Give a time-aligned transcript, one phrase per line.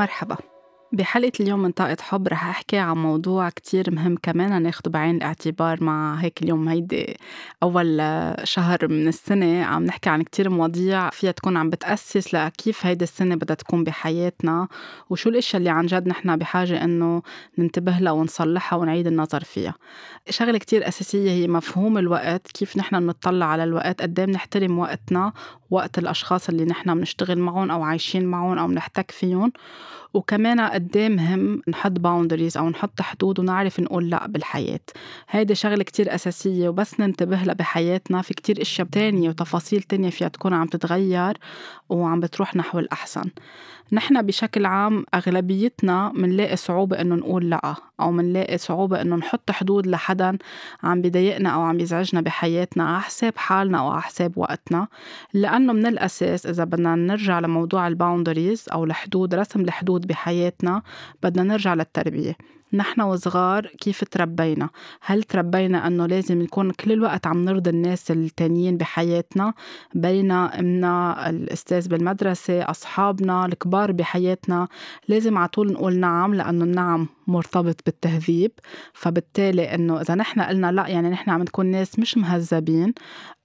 [0.00, 0.36] مرحبا.
[0.92, 5.84] بحلقة اليوم من طاقة حب رح أحكي عن موضوع كتير مهم كمان ناخده بعين الاعتبار
[5.84, 7.16] مع هيك اليوم هيدي
[7.62, 8.02] أول
[8.44, 9.64] شهر من السنة.
[9.64, 14.68] عم نحكي عن كتير مواضيع فيها تكون عم بتأسس لكيف هيدي السنة بدها تكون بحياتنا
[15.10, 17.22] وشو الأشياء اللي عن جد نحن بحاجة إنه
[17.58, 19.74] ننتبه لها ونصلحها ونعيد النظر فيها.
[20.30, 25.32] شغلة كتير أساسية هي مفهوم الوقت كيف نحن بنطلع على الوقت قد بنحترم وقتنا
[25.70, 29.52] وقت الأشخاص اللي نحن بنشتغل معهم أو عايشين معهم أو بنحتك فيهم.
[30.14, 34.80] وكمان قد مهم نحط باوندريز أو نحط حدود ونعرف نقول لأ بالحياة.
[35.30, 38.22] هيدي شغلة كتير أساسية وبس ننتبه لها بحياتنا.
[38.22, 41.38] في كتير أشياء تانية وتفاصيل تانية فيها تكون عم تتغير
[41.88, 43.30] وعم بتروح نحو الأحسن.
[43.92, 49.86] نحن بشكل عام أغلبيتنا منلاقي صعوبة إنه نقول لأ أو منلاقي صعوبة إنه نحط حدود
[49.86, 50.38] لحدا
[50.82, 54.88] عم بيضايقنا أو عم يزعجنا بحياتنا على حساب حالنا أو على حساب وقتنا.
[55.34, 60.82] لأنه من الأساس إذا بدنا نرجع لموضوع الباوندريز أو الحدود رسم الحدود بحياتنا
[61.22, 62.36] بدنا نرجع للتربية.
[62.72, 64.68] نحن وصغار كيف تربينا؟
[65.00, 69.54] هل تربينا أنه لازم نكون كل الوقت عم نرضي الناس التانيين بحياتنا
[69.94, 74.68] بينا إمنا الأستاذ بالمدرسة أصحابنا الكبار بحياتنا؟
[75.08, 78.52] لازم على طول نقول نعم لأنه النعم مرتبط بالتهذيب
[78.92, 82.94] فبالتالي إنه إذا نحن قلنا لأ يعني نحن عم نكون ناس مش مهذبين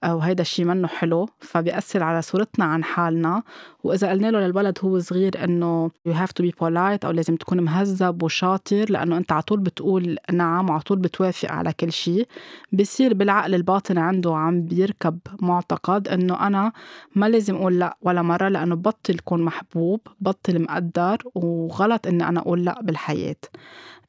[0.04, 3.42] وهيدا الشيء منه حلو فبيأثر على صورتنا عن حالنا.
[3.84, 7.60] وإذا قلنا له للولد هو صغير إنه you have to be polite أو لازم تكون
[7.60, 12.28] مهذب وشاطر لأنه أنت على طول بتقول نعم وعلى طول بتوافق على كل شيء
[12.72, 16.72] بصير بالعقل الباطن عنده عم بيركب معتقد إنه أنا
[17.14, 22.40] ما لازم أقول لأ ولا مرة لأنه بطل كون محبوب بطل مقدر وغلط إني أنا
[22.40, 23.36] أقول لأ بالحياة.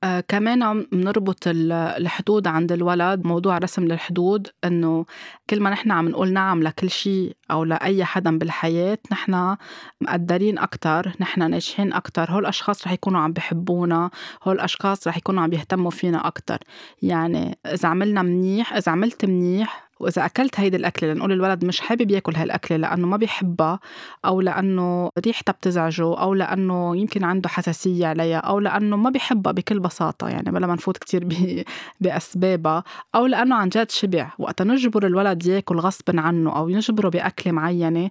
[0.04, 5.06] آه كمان بنربط الحدود عند الولد موضوع رسم الحدود إنه
[5.50, 9.56] كل ما نحن عم نقول نعم لكل شيء أو لأي حدا بالحياة نحن
[10.02, 14.10] مقدرين أكثر نحن ناجحين أكثر هول الأشخاص رح يكونوا عم بحبونا
[14.44, 16.58] هول الأشخاص رح يكونوا عم يهتموا فينا أكثر
[17.02, 22.12] يعني إذا عملنا منيح إذا عملت منيح وإذا أكلت هيدي الأكلة لنقول الولد مش حابب
[22.12, 23.80] ياكل هالأكلة لأنه ما بيحبها
[24.26, 29.80] أو لأنه ريحتها بتزعجه أو لأنه يمكن عنده حساسية عليها أو لأنه ما بيحبها بكل
[29.80, 31.28] بساطة يعني بلا ما نفوت كتير
[32.02, 32.84] بأسبابها
[33.16, 34.30] أو لأنه عن جد شبع.
[34.40, 38.10] وقت نجبر الولد ياكل غصب عنه أو نجبره بأكلة معينة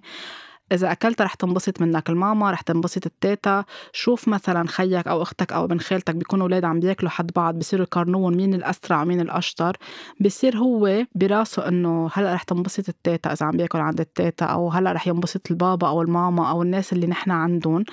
[0.71, 3.63] إذا أكلت رح تنبسط منك الماما رح تنبسط التيتا
[3.93, 7.85] شوف مثلا خيك أو أختك أو ابن خالتك بيكونوا أولاد عم بياكلوا حد بعض بصيروا
[7.85, 9.77] يقارنوهم مين الأسرع مين الأشطر
[10.19, 14.91] بصير هو براسه إنه هلأ رح تنبسط التيتا إذا عم بياكل عند التيتا أو هلأ
[14.91, 17.83] رح ينبسط البابا أو الماما أو الناس اللي نحن عندهم.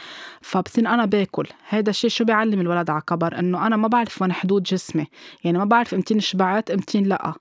[0.40, 1.48] فبصير أنا باكل.
[1.68, 5.06] هذا الشيء شو بيعلم الولد على كبر إنه أنا ما بعرف وين حدود جسمي.
[5.44, 7.34] يعني ما بعرف إمتين شبعت إمتين لأ.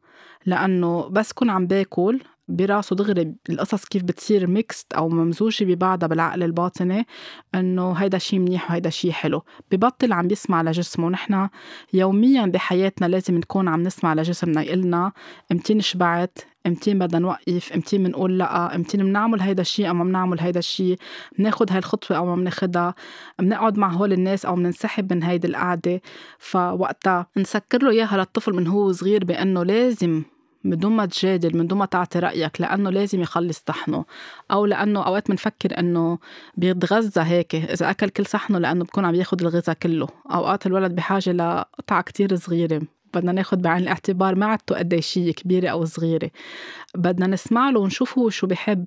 [0.46, 6.44] لأنه بس كون عم باكل براسه دغري القصص كيف بتصير mixed أو ممزوجة ببعضها بالعقل
[6.44, 7.08] الباطني
[7.56, 9.44] إنه هيدا شيء منيح وهيدا شيء حلو.
[9.72, 11.10] ببطل عم يسمع لجسمه.
[11.10, 11.50] نحن
[11.94, 14.62] يوميا بحياتنا لازم نكون عم نسمع لجسمنا.
[14.62, 15.12] يقلنا
[15.52, 16.38] امتين شبعت
[16.68, 20.98] امتين بدنا نوقف امتين بنقول لأ امتين بنعمل هيدا الشيء أو ما بنعمل هيدا الشيء
[21.40, 22.96] بناخد هاي الخطوه أو ما بناخدها
[23.40, 26.02] بنقعد مع هول الناس أو بننسحب من هيدي القعدة.
[26.40, 30.24] فوقتها نسكر له إياها للطفل من هو صغير بأنه لازم
[30.64, 34.06] من دون ما تجادل من دون ما تعطي رأيك لأنه لازم يخلص طحنه
[34.52, 36.20] أو لأنه أوقات بنفكر إنه
[36.58, 40.08] بيتغذى هيك إذا أكل كل صحنه لأنه بكون عم ياخد الغذاء كله.
[40.32, 42.82] أوقات الولد بحاجة لقطعة كتير صغيرة.
[43.14, 46.30] بدنا ناخد بعين الاعتبار ما عدته قد شيء كبيرة أو صغيرة.
[46.96, 48.86] بدنا نسمع له ونشوف هو شو بحب.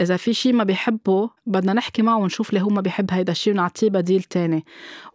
[0.00, 3.52] إذا في شيء ما بيحبه بدنا نحكي معه ونشوف ليه هو ما بيحب هيدا الشيء
[3.52, 4.64] ونعطيه بديل تاني.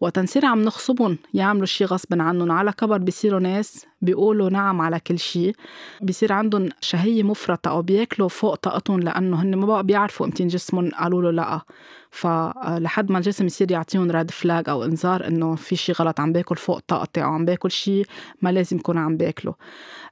[0.01, 2.51] وقت نصير عم نخصبهم يعملوا شيء غصب عنهم.
[2.51, 5.55] على كبر بيصيروا ناس بيقولوا نعم على كل شيء.
[6.01, 10.89] بيصير عندهم شهية مفرطة أو بياكلوا فوق طاقتهم لأنه هن ما بقى بيعرفوا امتين جسمهم
[10.89, 11.61] قالوا له لأ.
[12.11, 16.55] فلحد ما الجسم يصير يعطيهم ريد فلاج أو إنذار إنه في شيء غلط عم باكل
[16.57, 18.05] فوق طاقتي أو عم باكل شيء
[18.41, 19.55] ما لازم يكون عم باكله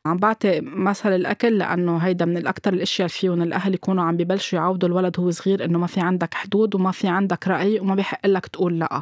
[0.06, 4.60] عم بعطي مثل الأكل لأنه هيدا من الاكثر الأشياء اللي فيهم الأهل يكونوا عم ببلشوا
[4.60, 8.28] يعودوا الولد هو صغير إنه ما في عندك حدود وما في عندك رأي وما بيحق
[8.28, 9.02] لك تقول لأ.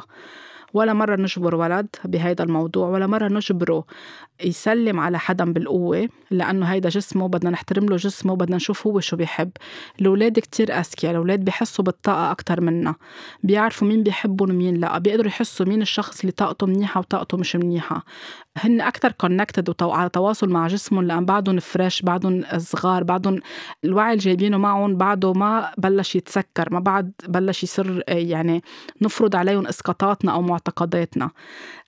[0.74, 3.84] ولا مرة نجبر ولد بهيدا الموضوع ولا مرة نجبره
[4.44, 9.16] يسلم على حدا بالقوة لأنه هيدا جسمه بدنا نحترم له جسمه بدنا نشوف هو شو
[9.16, 9.50] بيحب.
[10.00, 12.94] الأولاد كتير أذكياء الأولاد بيحسوا بالطاقة أكتر منا.
[13.42, 18.04] بيعرفوا مين بيحبهم ومين لا بيقدروا يحسوا مين الشخص اللي طاقته منيحة وطاقته مش منيحة.
[18.60, 23.40] هن أكتر connected وعلى تواصل مع جسمهم لأن بعدهم fresh بعدهم صغار بعدهم
[23.84, 28.62] الوعي اللي جايبينه معهم بعده ما بلش يتسكر ما بعد بلش يصير يعني
[29.02, 31.30] نفرض عليهم إسقاطاتنا أو معتقداتنا.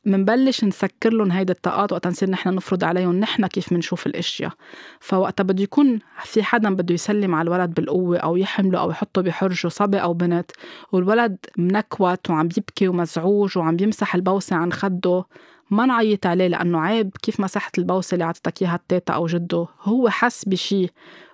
[0.04, 4.52] منبلش نسكر لهم هيدي الطاقات وقت نصير نحن نفرض عليهم نحن كيف منشوف الأشياء.
[5.00, 9.68] فوقتها بده يكون في حدا بده يسلم على الولد بالقوة أو يحمله أو يحطه بحرجه
[9.68, 10.50] صبي أو بنت
[10.92, 15.24] والولد منكوت وعم يبكي ومزعوج وعم بيمسح البوسة عن خده.
[15.70, 17.10] ما نعيط عليه لأنه عيب.
[17.22, 20.86] كيف مسحت البوسة اللي عطتك إياها التيتا أو جده؟ هو حس بشي.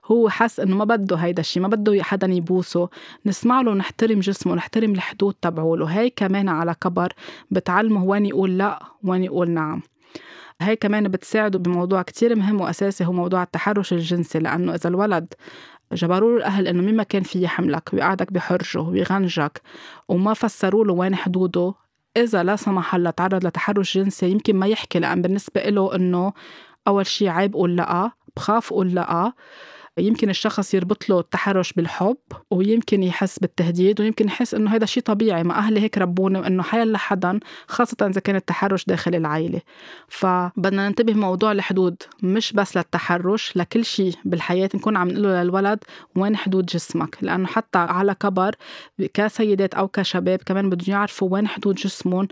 [0.05, 2.89] هو حس إنه ما بده هيدا الشيء ما بده حدا يبوسه.
[3.27, 5.87] نسمع له ونحترم جسمه ونحترم الحدود تبعوله.
[5.87, 7.13] هي كمان على كبر
[7.51, 9.83] بتعلمه وين يقول لا وين يقول نعم.
[10.61, 14.39] هي كمان بتساعده بموضوع كتير مهم وأساسي هو موضوع التحرش الجنسي.
[14.39, 15.35] لأنه إذا الولد
[15.93, 19.61] جبروا الأهل إنه مين ما كان في يحملك ويقعدك بحرجه ويغنجك
[20.09, 21.75] وما فسروا له وين حدوده
[22.17, 26.33] إذا لا سمح الله تعرض لتحرش جنسي يمكن ما يحكي لأن بالنسبة له إنه
[26.89, 29.33] أول شي عيب قول لأ بخاف قول لأ
[29.99, 32.17] يمكن الشخص يربط له التحرش بالحب
[32.51, 35.43] ويمكن يحس بالتهديد ويمكن يحس إنه هذا شيء طبيعي.
[35.43, 39.61] ما أهلي هيك ربوني وانه حيلا حدا خاصة إذا كان التحرش داخل العائله
[40.09, 44.69] فبدنا ننتبه موضوع الحدود مش بس للتحرش لكل شيء بالحياة.
[44.75, 45.79] نكون عم نقول للولد
[46.17, 48.55] وين حدود جسمك؟ لأنه حتى على كبر
[49.15, 52.29] كسيدات أو كشباب كمان بدهم يعرفوا وين حدود جسمهم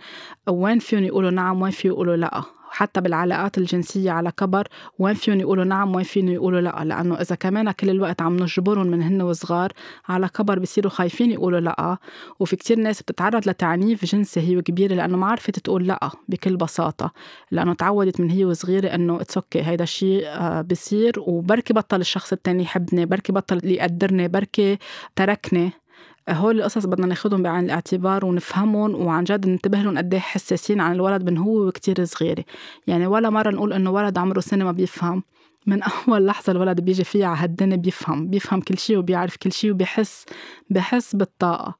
[0.48, 2.42] وين فيهم يقولوا نعم وين فيهم يقولوا لأ.
[2.74, 4.68] حتى بالعلاقات الجنسية على كبر
[4.98, 8.86] وين فيهم يقولوا نعم وين فيهم يقولوا لا؟ لأنه إذا كمان كل الوقت عم نجبرهم
[8.86, 9.72] من هن وصغار
[10.08, 11.96] على كبر بصيروا خايفين يقولوا لا.
[12.40, 17.12] وفي كتير ناس بتتعرض لتعنيف جنسي هي كبيرة لأنه ما عرفت تقول لا بكل بساطة
[17.50, 21.12] لأنه تعودت من هي وصغيرة إنه it's okay هيدا الشيء آه، بصير.
[21.20, 24.78] وبركي بطل الشخص التاني يحبني بركي بطل يقدرني بركي
[25.16, 25.83] تركني.
[26.30, 30.92] هول القصص بدنا ناخدهم بعين الاعتبار ونفهمهم وعن جد ننتبه لهم قد إيه حساسين عن
[30.92, 32.44] الولد من هو وكتير صغيرة.
[32.86, 35.22] يعني ولا مرة نقول إنه ولد عمره سنة ما بيفهم.
[35.66, 39.70] من أول لحظة الولد بيجي فيها على هالدنيا بيفهم بيفهم كل شيء وبيعرف كل شيء
[39.70, 40.24] وبيحس
[40.70, 41.74] بحس بالطاقة.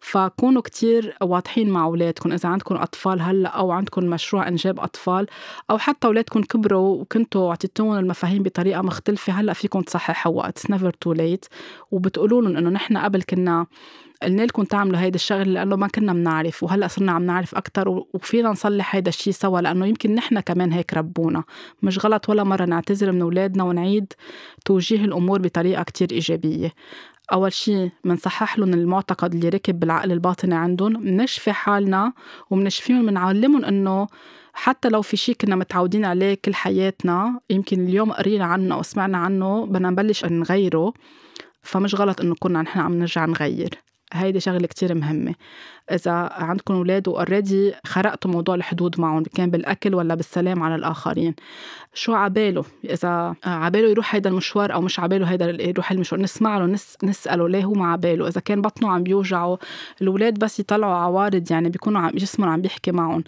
[0.00, 5.26] فكونوا كتير واضحين مع أولادكم إذا عندكم أطفال هلأ أو عندكم مشروع إنجاب أطفال
[5.70, 11.12] أو حتى أولادكم كبروا وكنتوا أعطيتوهم المفاهيم بطريقة مختلفة هلأ فيكم تصححوها it's never too
[11.12, 11.46] late
[11.90, 13.66] وبتقولوا لهم إنه نحن قبل كنا
[14.22, 18.50] قلنا لكم تعملوا هيدا الشغل لأنه ما كنا بنعرف وهلأ صرنا عم نعرف أكثر وفينا
[18.50, 21.44] نصلح هيدا الشيء سوا لأنه يمكن نحن كمان هيك ربونا.
[21.82, 24.12] مش غلط ولا مرة نعتذر من أولادنا ونعيد
[24.64, 26.72] توجيه الأمور بطريقة كتير إيجابية.
[27.32, 32.12] أول شيء بنصحح لهم المعتقد اللي ركب بالعقل الباطني عندهم بنشفي حالنا
[32.50, 34.06] وبنشفيهم بنعلمهم إنه
[34.52, 39.18] حتى لو في شيء كنا متعودين عليه كل حياتنا يمكن اليوم قرينا عنه أو سمعنا
[39.18, 40.92] عنه بدنا نبلش نغيره.
[41.62, 43.87] فمش غلط إنه كنا نحن عم نرجع نغير.
[44.12, 45.34] هيدي شغلة كتير مهمة.
[45.92, 51.34] إذا عندكم أولاد وأوريدي خرقتوا موضوع الحدود معهم كان بالأكل ولا بالسلام على الآخرين.
[51.94, 56.66] شو عباله؟ إذا عباله يروح هيدا المشوار أو مش عباله هيدا يروح المشوار نسمع له
[56.66, 59.58] نس نسأله ليه هو ما عباله؟ إذا كان بطنه عم بيوجعه
[60.02, 63.24] الأولاد بس يطلعوا عوارض يعني بيكونوا عم جسمهم عم بيحكي معهم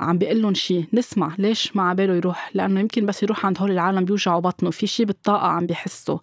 [0.00, 3.70] عم بيقول لهم شيء نسمع ليش ما عباله يروح؟ لأنه يمكن بس يروح عند هول
[3.70, 6.20] العالم بيوجعوا بطنه في شيء بالطاقة عم بيحسه.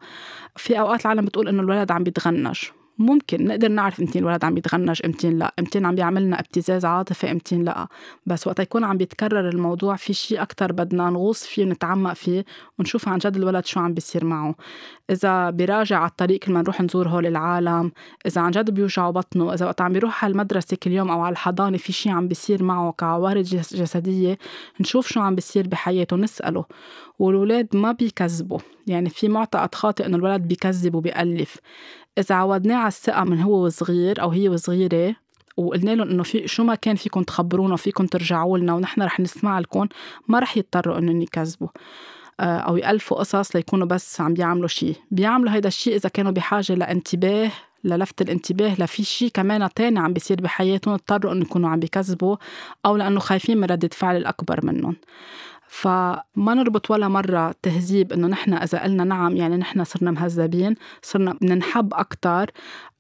[0.56, 2.58] في أوقات العالم بتقول إنه الولد عم بيتغنج.
[3.00, 5.54] ممكن نقدر نعرف امتين الولد عم بيتغنج امتين لا.
[5.60, 7.88] امتين عم بيعملنا ابتزاز عاطفي امتين لا.
[8.26, 12.46] بس وقت يكون عم بيتكرر الموضوع في شيء أكتر بدنا نغوص فيه ونتعمق فيه
[12.80, 14.56] ونشوف عن جد الولد شو عم بيصير معه.
[15.10, 17.92] إذا بيراجع على الطريق كل ما نروح نزور هول العالم
[18.26, 21.34] إذا عن جد بيوجعه بطنه إذا وقت عم بيروح على المدرسة كل يوم أو على
[21.34, 24.38] الحضانة في شيء عم بيصير معه كعوارض جسدية
[24.82, 26.66] نشوف شو عم بيصير بحياته نسأله
[27.20, 28.60] والولاد ما بيكذبوا.
[28.88, 31.58] يعني في معتقد خاطئ إنه الولد بيكذب وبيألف.
[32.18, 35.16] إذا عودناه على الثقة من هو صغير أو هي وصغيرة
[35.58, 39.60] وقلنا لهم إنه في شو ما كان فيكم تخبرونا فيكم ترجعوا لنا ونحن رح نسمع
[39.60, 39.88] لكم
[40.28, 41.68] ما رح يضطروا إنهم يكذبوا.
[42.40, 46.74] آه، أو يألفوا قصص ليكونوا بس عم بيعملوا شيء بيعملوا هيدا الشيء إذا كانوا بحاجة
[46.74, 47.52] لانتباه
[47.84, 52.38] للفت الانتباه لفي شيء كمان تاني عم بيصير بحياتهم اضطروا انه يكونوا عم بيكذبوا
[52.86, 54.96] أو لأنه خايفين من ردة فعل الأكبر منهم.
[55.68, 61.34] فما نربط ولا مرة تهذيب إنه نحن إذا قلنا نعم يعني نحن صرنا مهذبين صرنا
[61.42, 62.52] بننحب أكتر.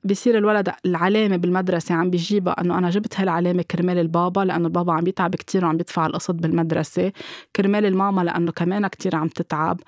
[0.04, 5.04] بصير الولد العلامة بالمدرسة عم بيجيبها إنه أنا جبت هالعلامة كرمال البابا لأنه البابا عم
[5.04, 7.12] بيتعب كتير وعم بيدفع القسط بالمدرسة.
[7.56, 9.80] كرمال الماما لأنه كمان كتير عم تتعب.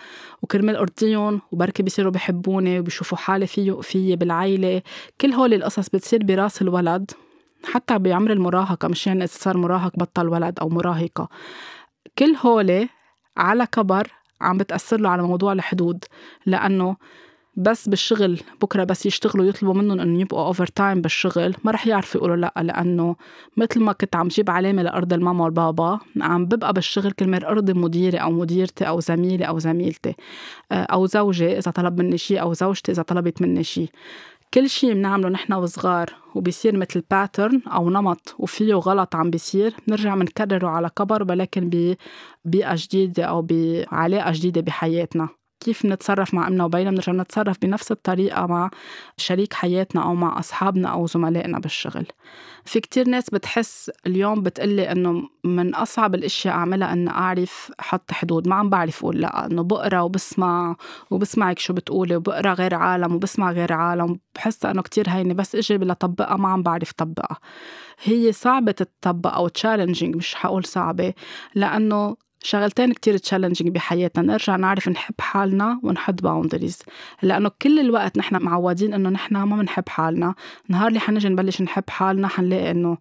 [0.41, 4.81] وكرمال أرضيهم وبركي بيصيروا بحبوني وبيشوفوا حالي فيه فيي بالعيلة.
[5.21, 7.12] كل هول القصص بتصير براس الولد
[7.65, 11.29] حتى بعمر المراهقة مش يعني إذا صار مراهق بطل ولد أو مراهقة.
[12.19, 12.89] كل هولي
[13.38, 14.07] على كبر
[14.41, 16.05] عم بتأثر له على موضوع الحدود
[16.45, 16.95] لأنه
[17.55, 22.35] بس بالشغل بكرة بس يشتغلوا يطلبوا منهم إنه يبقوا overtime بالشغل ما رح يعرفوا يقولوا
[22.35, 23.15] لأ لأنه
[23.57, 27.73] مثل ما كنت عم جيب علامة لأرضي الماما والبابا عم ببقى بالشغل كل ما أرضي
[27.73, 30.15] مديري أو مديرتي أو زميلي أو زميلتي
[30.71, 33.89] آه، أو زوجي إذا طلب مني شيء أو زوجتي إذا طلبت مني شيء
[34.53, 40.15] كل شيء بنعمله نحن وصغار وبيصير مثل باترن أو نمط وفيه غلط عم بيصير بنرجع
[40.15, 41.70] بنكرره على كبر ولكن
[42.46, 45.29] ببيئة جديدة أو بعلاقة جديدة بحياتنا.
[45.59, 48.69] كيف نتصرف مع أمنا وبينا بنرجع نتصرف بنفس الطريقة مع
[49.17, 52.05] شريك حياتنا أو مع أصحابنا أو زملائنا بالشغل.
[52.65, 58.47] في كتير ناس بتحس اليوم بتقلي إنه من أصعب الأشياء أعملها إن أعرف حط حدود.
[58.47, 60.75] ما عم بعرف أقول لأ إنه بقرأ وبسمع
[61.11, 64.19] وبسمعك شو بتقولي وبقرأ غير عالم وبسمع غير عالم.
[64.35, 67.37] بحس إنه كتير هينة بس إجي لطبقها ما عم بعرف طبقها
[68.03, 71.13] هي صعبة تطبق أو challenging مش حقول صعبة
[71.55, 76.79] لأنه شغلتين كتير challenging بحياتنا نرجع نعرف نحب حالنا ونحط boundaries
[77.22, 80.36] لأنه كل الوقت نحن معودين إنه نحن ما بنحب حالنا.
[80.67, 82.98] نهار اللي حنجي نبلش نحب حالنا حنلاقي إنه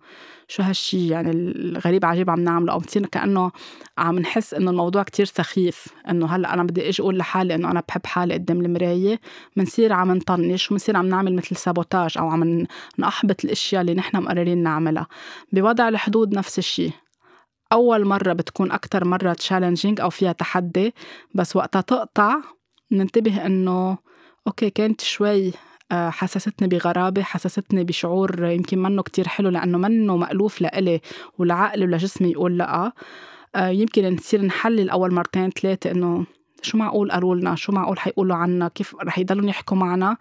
[0.48, 2.72] شو هالشي يعني الغريب عجيب عم نعمله.
[2.72, 3.50] أو بتصير كأنه
[3.98, 5.86] عم نحس إنه الموضوع كتير سخيف.
[6.10, 9.20] إنه هلأ أنا بدي إجي أقول لحالي إنه أنا بحب حالي قدام المراية.
[9.56, 12.66] بنصير عم نطنش وبنصير عم نعمل مثل sabotage أو عم
[12.98, 15.06] نحبط الأشياء اللي نحن مقررين نعملها.
[15.52, 17.07] بوضع الحدود نفس الشي.
[17.72, 20.94] أول مرة بتكون أكتر مرة challenging أو فيها تحدي
[21.34, 22.36] بس وقتها تقطع
[22.92, 23.98] ننتبه إنه
[24.46, 25.52] okay كانت شوي
[25.92, 31.00] آه، حسستني بغرابة حسستني بشعور يمكن منه كتير حلو لأنه منه مألوف لإلي
[31.38, 32.92] ولعقلي ولجسمي يقول لأ.
[33.54, 36.26] آه، يمكن نصير نحلل أول مرتين ثلاثة إنه
[36.62, 40.16] شو معقول قالوا لنا شو معقول حيقولوا عنا؟ كيف رح يضلوا يحكوا معنا؟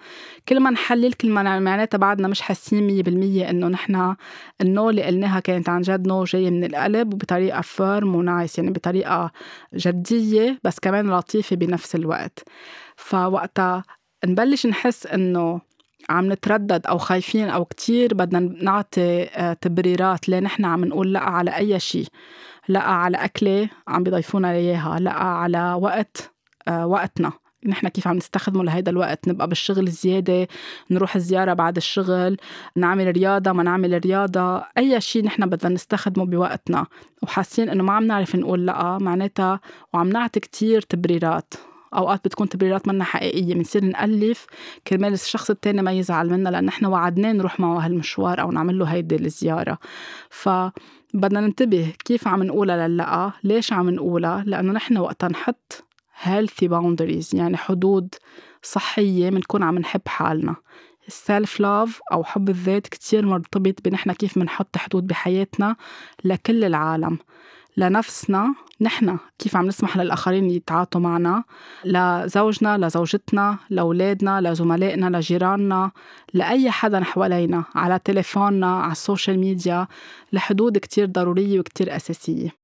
[0.50, 4.16] كل ما نحلل كل ما معناتها بعدنا مش حاسين مية بالمية إنه نحن
[4.62, 8.58] ال no اللي قلناها كانت عن جد no جاي من القلب وبطريقة firm و nice
[8.58, 9.32] يعني بطريقة
[9.76, 12.44] جدية بس كمان لطيفة بنفس الوقت.
[12.96, 13.84] فوقتها
[14.26, 15.62] نبلش نحس إنه
[16.10, 21.20] عم نتردد أو خايفين أو كتير بدنا نعطي آه، تبريرات ليه نحن عم نقول لأ
[21.20, 22.08] على أي شيء.
[22.68, 26.34] لا على أكلة عم بيضيفونا إياها لا على وقت
[26.68, 27.32] آه وقتنا.
[27.66, 30.48] نحن كيف عم نستخدمه لهيدا الوقت؟ نبقى بالشغل زيادة
[30.92, 32.38] نروح زيارة بعد الشغل
[32.76, 34.64] نعمل رياضة ما نعمل رياضة.
[34.78, 36.86] أي شيء نحن بدنا نستخدمه بوقتنا.
[37.24, 39.60] وحاسين إنه ما عم نعرف نقول لأ معناتها
[39.94, 41.54] وعم نعطي كتير تبريرات.
[41.94, 43.54] أوقات بتكون تبريرات منا حقيقية.
[43.54, 44.46] بنصير نألف
[44.88, 48.86] كرمال الشخص التاني ما يزعل منا لأن نحن وعدناه نروح معه هالمشوار أو نعمل له
[48.86, 49.78] هيدي الزيارة.
[51.14, 55.84] فبدنا ننتبه كيف عم نقولها للأ ليش عم نقولها؟ لأنه نحن وقتها نحط
[56.24, 58.16] healthy boundaries يعني حدود
[58.64, 60.56] صحية بنكون عم نحب حالنا.
[61.08, 65.76] السيلف لاف أو حب الذات كتير مرتبط بنحن كيف بنحط حدود بحياتنا
[66.24, 67.18] لكل العالم.
[67.78, 71.44] لنفسنا نحن كيف عم نسمح للآخرين يتعاطوا معنا؟
[71.86, 75.92] لزوجنا لزوجتنا لأولادنا لزملائنا لجيراننا
[76.34, 79.88] لأي حدا حوالينا على تليفوننا على ال social media
[80.34, 82.57] لحدود كتير ضرورية وكتير أساسية.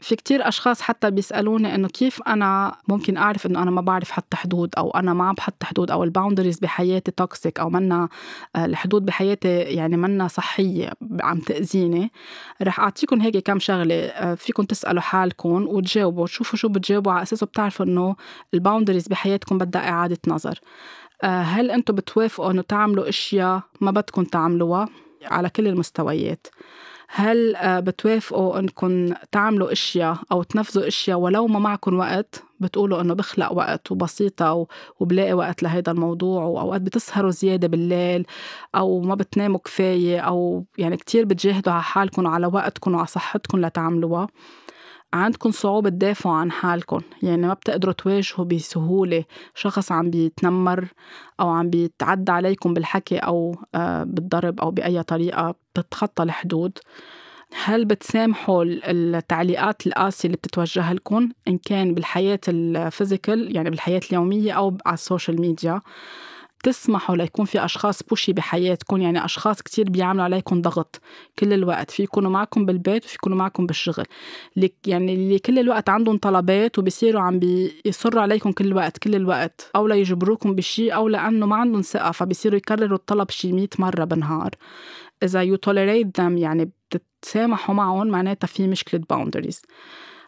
[0.00, 4.34] في كتير أشخاص حتى بيسألوني إنه كيف أنا ممكن أعرف إنه أنا ما بعرف حط
[4.34, 8.08] حدود أو أنا ما عم بحط حدود أو ال boundaries بحياتي toxic أو منا
[8.56, 10.90] آه، الحدود بحياتي يعني منا صحية
[11.20, 12.12] عم تأذيني.
[12.62, 17.46] رح أعطيكم هيك كم شغلة آه، فيكم تسألوا حالكم وتجاوبوا تشوفوا شو بتجاوبوا على أساسه
[17.46, 18.16] بتعرفوا إنه
[18.54, 20.60] الباوندريز بحياتكم بدها إعادة نظر.
[21.22, 24.88] آه، هل أنتم بتوافقوا إنه تعملوا أشياء ما بدكم تعملوها؟
[25.24, 26.46] على كل المستويات.
[27.10, 33.14] هل آه، بتوافقوا انكم تعملوا إشياء أو تنفذوا إشياء ولو ما معكم وقت؟ بتقولوا إنه
[33.14, 34.66] بخلق وقت وبسيطة
[35.00, 38.26] وبلاقي وقت لهيدا الموضوع وأوقات بتسهروا زيادة بالليل
[38.74, 44.28] أو ما بتناموا كفاية أو يعني كتير بتجاهدوا على حالكم وعلى وقتكم وعلى صحتكم لتعملوها.
[45.12, 47.00] عندكم صعوبة تدافعوا عن حالكم.
[47.22, 49.24] يعني ما بتقدروا تواجهوا بسهولة
[49.54, 50.88] شخص عم بيتنمر
[51.40, 56.78] أو عم بيتعدى عليكم بالحكي أو آه، بالضرب أو بأي طريقة بتتخطى الحدود.
[57.64, 64.52] هل بتسامحوا التعليقات القاسية اللي بتتوجه لكم إن كان بالحياة ال physical يعني بالحياة اليومية
[64.52, 65.80] أو على ال social media؟
[66.62, 71.00] تسمحوا ليكون في أشخاص pushy بحياتكم يعني أشخاص كتير بيعملوا عليكم ضغط
[71.38, 74.04] كل الوقت في يكونوا معكم بالبيت وفي يكونوا معكم بالشغل.
[74.86, 79.86] يعني اللي كل الوقت عندهم طلبات وبيصيروا عم بيصروا عليكم كل الوقت كل الوقت أو
[79.86, 84.50] ليجبروكم بشيء أو لأنه ما عندهم ثقة فبيصيروا يكرروا الطلب شي 100 مرة بالنهار.
[85.22, 89.60] إذا tolerate them يعني بتتسامحوا معهم معناتها في مشكلة boundaries.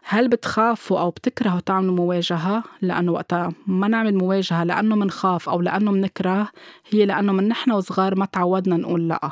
[0.03, 5.91] هل بتخافوا أو بتكرهوا تعملوا مواجهة؟ لأنه وقتها ما نعمل مواجهة لأنه منخاف أو لأنه
[5.91, 6.49] منكره
[6.89, 9.31] هي لأنه من نحن وصغار ما تعودنا نقول لأ.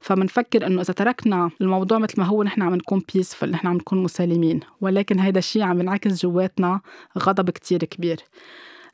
[0.00, 4.02] فمنفكر إنه إذا تركنا الموضوع مثل ما هو نحن عم نكون peaceful نحن عم نكون
[4.02, 4.60] مسالمين.
[4.80, 6.80] ولكن هيدا الشيء عم ينعكس جواتنا
[7.18, 8.20] غضب كتير كبير.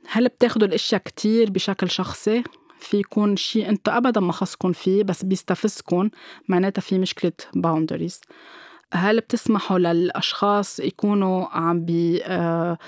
[0.08, 2.42] هل بتاخدوا الأشياء كتير بشكل شخصي؟
[2.78, 6.10] في يكون شيء أنتم ابدا ما خصكم فيه بس بيستفزكم
[6.48, 8.20] معناتها في مشكلة boundaries
[8.94, 12.78] هل بتسمحوا للأشخاص يكونوا عم بي آه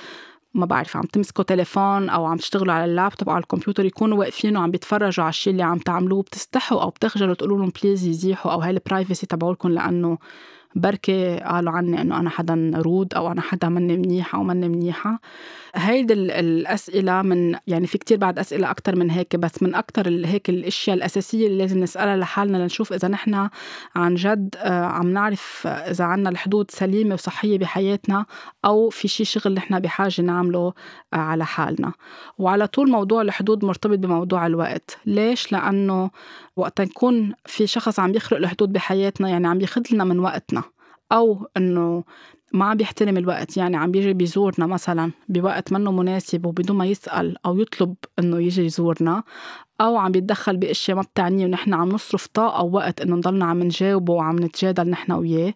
[0.54, 4.56] ما بعرف عم تمسكوا تليفون أو عم تشتغلوا على اللابتوب أو على الكمبيوتر يكونوا واقفين
[4.56, 8.60] وعم بيتفرجوا على الشيء اللي عم تعملوه؟ بتستحوا أو بتخجلوا تقولوا لهم please يزيحوا أو
[8.60, 10.18] هاي ال privacy تبعولكم لأنه
[10.78, 15.20] بركي قالوا عني إنه أنا حدا rude أو أنا حدا مني منيحة أو مني منيحة.
[15.74, 20.48] هيدي الأسئلة من يعني في كتير بعد أسئلة أكثر من هيك بس من أكثر هيك
[20.48, 23.48] الأشياء الأساسية اللي لازم نسألها لحالنا لنشوف إذا نحن
[23.96, 28.26] عن جد آه، عم نعرف إذا عنا الحدود سليمة وصحية بحياتنا
[28.64, 30.72] أو في شيء شغل نحن بحاجة نعمله
[31.14, 31.92] آه، على حالنا.
[32.38, 34.98] وعلى طول موضوع الحدود مرتبط بموضوع الوقت.
[35.06, 36.10] ليش؟ لأنه
[36.58, 40.62] وقت يكون في شخص عم يخرق الحدود بحياتنا يعني عم ياخذ لنا من وقتنا.
[41.12, 42.04] أو إنه
[42.52, 47.36] ما عم بيحترم الوقت يعني عم بيجي بيزورنا مثلا بوقت منه مناسب وبدون ما يسأل
[47.46, 49.22] أو يطلب إنه يجي يزورنا.
[49.80, 54.12] أو عم بيتدخل بأشياء ما بتعنيه ونحن عم نصرف طاقة ووقت إنه نضلنا عم نجاوبه
[54.12, 55.54] وعم نتجادل نحن وياه.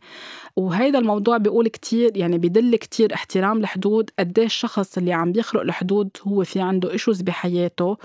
[0.57, 6.11] وهيدا الموضوع بيقول كتير يعني بيدل كتير احترام الحدود قديش الشخص اللي عم بيخرق الحدود
[6.23, 7.97] هو في عنده إيشوز بحياته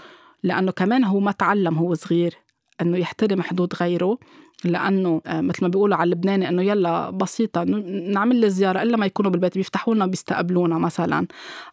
[0.43, 2.46] لأنه كمان هو ما تعلم هو صغير.
[2.81, 4.17] إنه يحترم حدود غيره
[4.63, 9.05] لأنه آه، مثل ما بيقولوا على اللبناني إنه يلا بسيطة نعمل لي زيارة إلا ما
[9.05, 11.27] يكونوا بالبيت بيفتحوا لنا بيستقبلونا مثلا.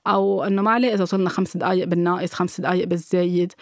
[0.07, 3.53] أو إنه ما عليه إذا وصلنا خمس دقائق بالناقص خمس دقائق بالزايد.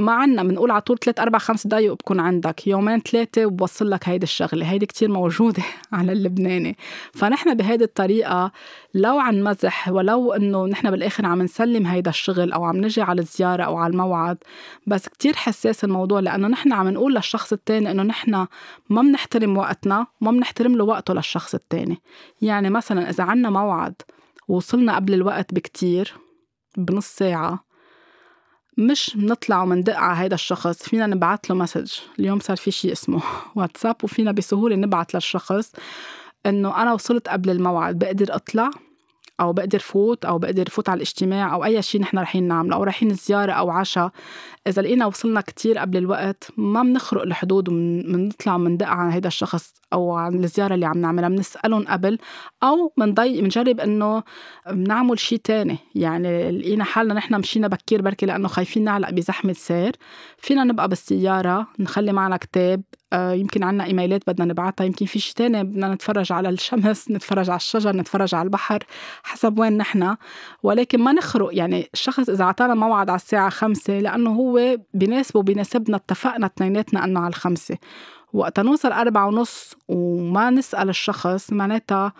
[0.00, 2.66] ما عنا بنقول على طول ثلاث أربع خمس دقائق وبكون عندك.
[2.66, 4.70] يومين ثلاثة وبوصل لك هيدي الشغلة.
[4.70, 6.76] هيدي كتير موجودة على اللبناني.
[7.12, 8.52] فنحن بهيدي الطريقة
[8.94, 13.20] لو عن مزح ولو إنه نحن بالآخر عم نسلم هيدا الشغل أو عم نجي على
[13.20, 14.38] الزيارة أو على الموعد
[14.86, 18.46] بس كتير حساس الموضوع لأنه نحن عم نقول للشخص الثاني إنه نحن
[18.90, 22.00] ما بنحترم وقتنا ما بنحترم له وقته للشخص الثاني
[22.42, 23.94] يعني مثلا إذا عنا موعد
[24.48, 26.14] وصلنا قبل الوقت بكتير
[26.76, 27.69] بنص ساعة
[28.80, 30.82] مش بنطلع ومندق على هيدا الشخص.
[30.82, 31.92] فينا نبعت له مسج.
[32.18, 33.22] اليوم صار في شيء اسمه
[33.56, 35.72] واتساب وفينا بسهولة نبعت للشخص
[36.46, 38.70] إنه أنا وصلت قبل الموعد بقدر أطلع.
[39.40, 42.82] أو بقدر فوت أو بقدر فوت على الاجتماع أو أي شيء نحن رايحين نعمله أو
[42.82, 44.10] رايحين زياره أو عشاء.
[44.66, 50.12] إذا لقينا وصلنا كتير قبل الوقت ما بنخرق الحدود وبنطلع وبندق على هذا الشخص أو
[50.12, 52.18] عن الزيارة اللي عم نعملها بنسالهم قبل
[52.62, 54.22] أو بنضيق بنجرب إنه
[54.70, 55.78] بنعمل شيء تاني.
[55.94, 59.96] يعني لقينا حالنا نحن مشينا بكير بركي لأنه خايفين نعلق بزحمة سير.
[60.38, 62.82] فينا نبقى بالسيارة نخلي معنا كتاب
[63.14, 67.56] يمكن عنا إيميلات بدنا نبعتها يمكن في شيء تاني بدنا نتفرج على الشمس نتفرج على
[67.56, 68.84] الشجر نتفرج على البحر
[69.22, 70.16] حسب وين نحن.
[70.62, 75.96] ولكن ما نخرق يعني الشخص إذا أعطانا موعد على الساعة خمسة لأنه هو بيناسبه بيناسبنا
[75.96, 77.76] اتفقنا اثنيناتنا إنه على الخمسة.
[78.32, 82.12] وقت نوصل أربعة ونص وما نسأل الشخص معناتها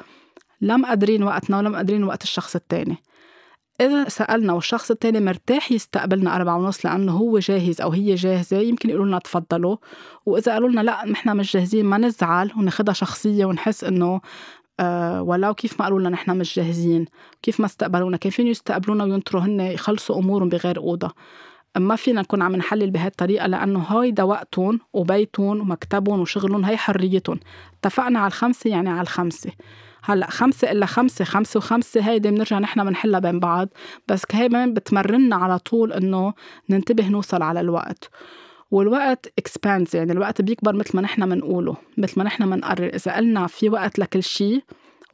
[0.61, 2.97] لم قادرين وقتنا ولم قادرين وقت الشخص التاني.
[3.81, 8.89] إذا سألنا والشخص التاني مرتاح يستقبلنا أربعة ونص لأنه هو جاهز أو هي جاهزة يمكن
[8.91, 9.77] يقولوا لنا تفضلوا.
[10.27, 14.21] وإذا قالوا لنا لا نحن مش جاهزين ما نزعل وناخدها شخصية ونحس إنه
[14.81, 17.05] آه ولو كيف ما قالوا لنا نحن مش جاهزين؟
[17.43, 21.15] كيف ما استقبلونا؟ كيفين يستقبلونا وينطروا هن يخلصوا أمورهم بغير أوضة؟
[21.79, 27.41] ما فينا نكون عم نحلل بهي الطريقة لأنه هيدا وقتهم وبيتهم ومكتبهم وشغلهم هي حريتهم
[27.79, 29.51] اتفقنا على الخمسة؟ يعني على الخمسة.
[30.03, 33.69] هلأ خمسة إلا خمسة خمسة وخمسة هيدي بنرجع نحن بنحلها بين بعض.
[34.09, 36.35] بس هي بتمرنا على طول إنه
[36.71, 38.11] ننتبه نوصل على الوقت.
[38.71, 43.47] والوقت اكسباندز يعني الوقت بيكبر مثل ما نحن بنقوله مثل ما نحن بنقرر إذا قلنا
[43.47, 44.63] في وقت لكل شيء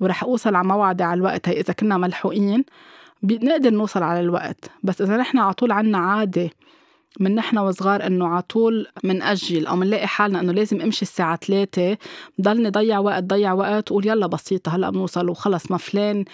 [0.01, 2.65] ورح أوصل على موعدي على الوقت هي إذا كنا ملحوقين
[3.27, 4.71] بنقدر نوصل على الوقت.
[4.83, 6.51] بس إذا نحن على طول عنا عادة
[7.21, 11.97] من نحن وصغار إنه على طول منأجل أو منلاقي حالنا إنه لازم امشي الساعة ثلاثة
[12.39, 16.25] بضلني ضيع وقت ضيع وقت وقول يلا بسيطة هلأ بنوصل وخلص ما فلان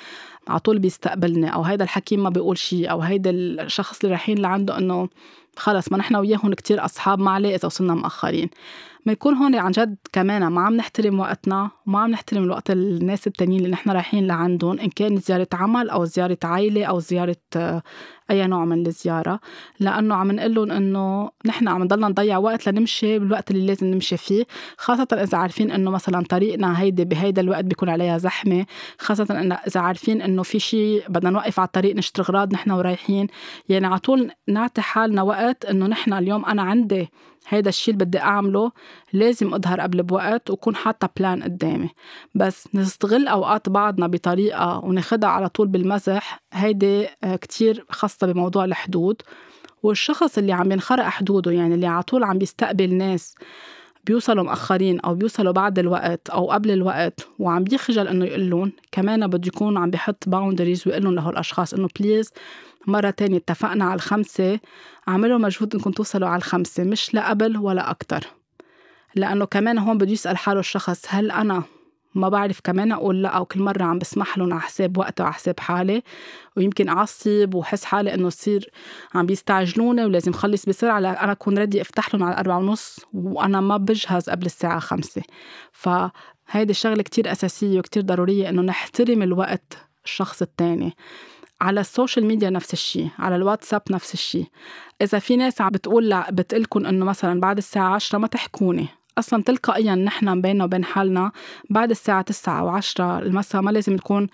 [0.48, 1.54] على طول بيستقبلني.
[1.54, 5.08] أو هيدا الحكيم ما بيقول شيء أو هيدا الشخص اللي رايحين لعنده إنه
[5.56, 8.50] خلص ما نحن وياهم كتير أصحاب ما عليه إذا وصلنا مأخرين.
[9.06, 13.26] ما يكون هون عن جد كمان ما عم نحترم وقتنا وما عم نحترم الوقت الناس
[13.26, 17.82] التانيين اللي نحن رايحين لعندهم إن كان زيارة عمل أو زيارة عائلة أو زيارة آه،
[18.30, 19.40] أي نوع من الزيارة
[19.80, 24.16] لأنه عم نقول لهم إنه نحن عم نضلنا نضيع وقت لنمشي بالوقت اللي لازم نمشي
[24.16, 24.44] فيه
[24.76, 28.66] خاصة إذا عارفين إنه مثلا طريقنا هيدي بهيدا الوقت بيكون عليها زحمة
[28.98, 33.26] خاصة إذا عارفين إنه في شيء بدنا نوقف على الطريق نشتري أغراض نحن ورايحين
[33.68, 37.08] يعني على طول نعطي حالنا وقت إنه نحن اليوم أنا عندي
[37.48, 38.72] هيدا الشيء اللي بدي أعمله
[39.12, 41.88] لازم أظهر قبل بوقت وكون حاطة بلان قدامي.
[42.34, 49.22] بس نستغل أوقات بعضنا بطريقة وناخدها على طول بالمزح هيدي آه، كتير خاصة بموضوع الحدود.
[49.82, 53.34] والشخص اللي عم ينخرق حدوده يعني اللي على طول عم بيستقبل ناس
[54.04, 59.46] بيوصلوا مأخرين أو بيوصلوا بعد الوقت أو قبل الوقت وعم بيخجل إنه يقول كمان بده
[59.46, 62.30] يكون عم بيحط boundaries ويقول لهم لهول الأشخاص إنه please
[62.86, 64.60] مرة تانية اتفقنا على الخمسة
[65.08, 68.26] أعملوا مجهود إنكم توصلوا على الخمسة مش لا قبل ولا أكتر.
[69.14, 71.62] لأنه كمان هون بده يسأل حاله الشخص هل أنا
[72.14, 75.34] ما بعرف كمان أقول لا؟ أو كل مرة عم بسمح لهم على حساب وقتي وعلى
[75.34, 76.02] حساب حالي؟
[76.56, 78.70] ويمكن أعصب وحس حالي إنه يصير
[79.14, 83.76] عم بيستعجلوني ولازم خلص بسرعة أنا أكون ready أفتح لهم على أربعة ونص وأنا ما
[83.76, 85.22] بجهز قبل الساعة خمسة.
[85.72, 90.96] فهيدي الشغلة كتير أساسية وكتير ضرورية إنه نحترم الوقت الشخص التاني.
[91.62, 94.46] على ال social media نفس الشيء على الواتساب نفس الشيء.
[95.02, 98.86] إذا في ناس عم بتقول لا بتقلكن إنه مثلا بعد الساعة عشرة ما تحكوني.
[99.18, 101.32] أصلا تلقائيا نحن بيننا وبين حالنا
[101.70, 104.28] بعد الساعة 9 أو 10 المساء ما لازم نكون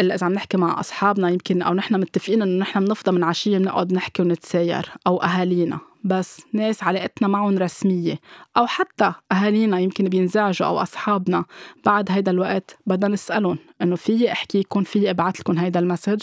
[0.00, 3.58] إلا إذا عم نحكي مع أصحابنا يمكن أو نحن متفقين إنه نحن بنفضى من عشية
[3.58, 5.78] بنقعد نحكي ونتساير أو أهالينا.
[6.04, 8.18] بس ناس علاقتنا معهم رسمية
[8.56, 11.44] أو حتى أهالينا يمكن بينزعجوا أو أصحابنا
[11.86, 12.78] بعد هيدا الوقت.
[12.86, 16.22] بدنا نسألهم إنه فيي أحكيكم فيي أبعت لكم هيدا ال message.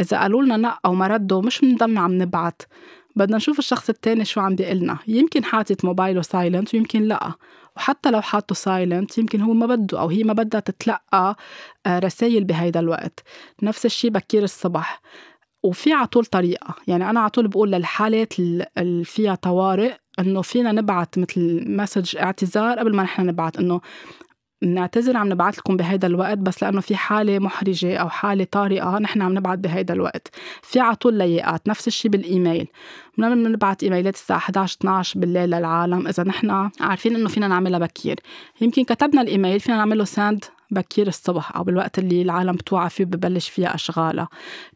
[0.00, 2.62] إذا قالوا لنا لا أو ما ردوا مش بنضلنا عم نبعت
[3.16, 4.98] بدنا نشوف الشخص التاني شو عم بيقلنا.
[5.06, 7.32] يمكن حاطط موبايله silent ويمكن لأ.
[7.76, 11.36] وحتى لو حاطه silent يمكن هو ما بده أو هي ما بدها تتلقى
[11.86, 13.22] آه، رسائل بهيدا الوقت.
[13.62, 15.00] نفس الشي بكير الصبح.
[15.64, 16.74] وفي على طول طريقة.
[16.86, 18.38] يعني أنا على طول بقول للحالات
[18.78, 23.80] اللي فيها طوارئ إنه فينا نبعت مثل message اعتذار قبل ما نحن نبعت إنه
[24.62, 29.22] بنعتذر عم نبعث لكم بهيدا الوقت بس لأنه في حالة محرجة أو حالة طارئة نحن
[29.22, 30.28] عم نبعث بهيدا الوقت.
[30.62, 32.66] في على طول لياقات نفس الشيء بالإيميل.
[33.18, 38.20] بنبعث إيميلات الساعة 11 12 بالليل للعالم إذا نحن عارفين إنه فينا نعملها بكير.
[38.60, 43.48] يمكن كتبنا الإيميل فينا نعمله send بكير الصبح أو بالوقت اللي العالم بتوعى فيه ببلش
[43.48, 44.28] فيها أشغالها.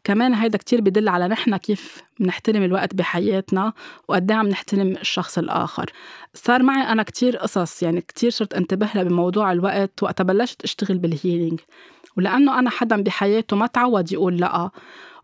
[0.03, 3.73] كمان هيدا كتير بدل على نحن كيف بنحترم الوقت بحياتنا
[4.07, 5.91] وقد عم نحترم الشخص الآخر.
[6.33, 10.97] صار معي أنا كتير قصص يعني كتير صرت انتبه لها بموضوع الوقت وقت بلشت أشتغل
[10.97, 11.59] بال healing
[12.17, 14.69] ولأنه أنا حدا بحياته ما تعود يقول لأ.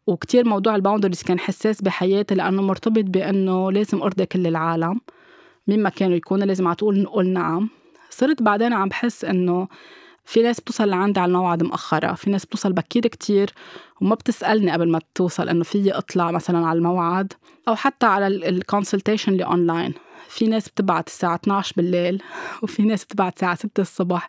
[0.08, 5.02] وكتير موضوع ال boundaries كان حساس بحياتي لأنه مرتبط بأنه لازم أرضي كل العالم.
[5.68, 7.70] مين ما كانوا يكونوا لازم على طول نقول نعم.
[8.10, 9.68] صرت بعدين عم بحس إنه
[10.26, 13.54] في ناس بتوصل لعندي على الموعد مأخرة في ناس بتوصل بكير كتير
[14.02, 17.34] وما بتسألني قبل ما توصل إنه فيي أطلع مثلا على الموعد
[17.68, 19.94] أو حتى على ال consultation اللي أونلاين
[20.30, 22.22] في ناس بتبعت الساعة 12 بالليل
[22.64, 24.28] وفي ناس بتبعت الساعة 6 الصبح.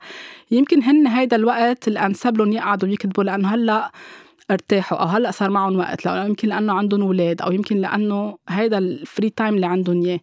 [0.51, 3.93] يمكن هن هيدا الوقت الأنسب لهم يقعدوا يكتبوا لأنه هلأ
[4.51, 8.79] ارتاحوا أو هلأ صار معهم وقت لو يمكن لأنه عندهم أولاد أو يمكن لأنه هيدا
[8.79, 10.21] ال free time اللي عندهم إياه.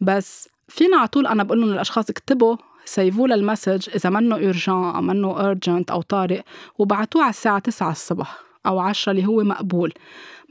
[0.00, 4.34] بس فينا على طول أنا بقول لهم للاشخاص اكتبوا save وا لل message إذا منه
[4.36, 6.42] urgent أو منه urgent أو طارئ
[6.78, 9.92] وبعتوه على الساعة 9 الصبح أو 10 اللي هو مقبول.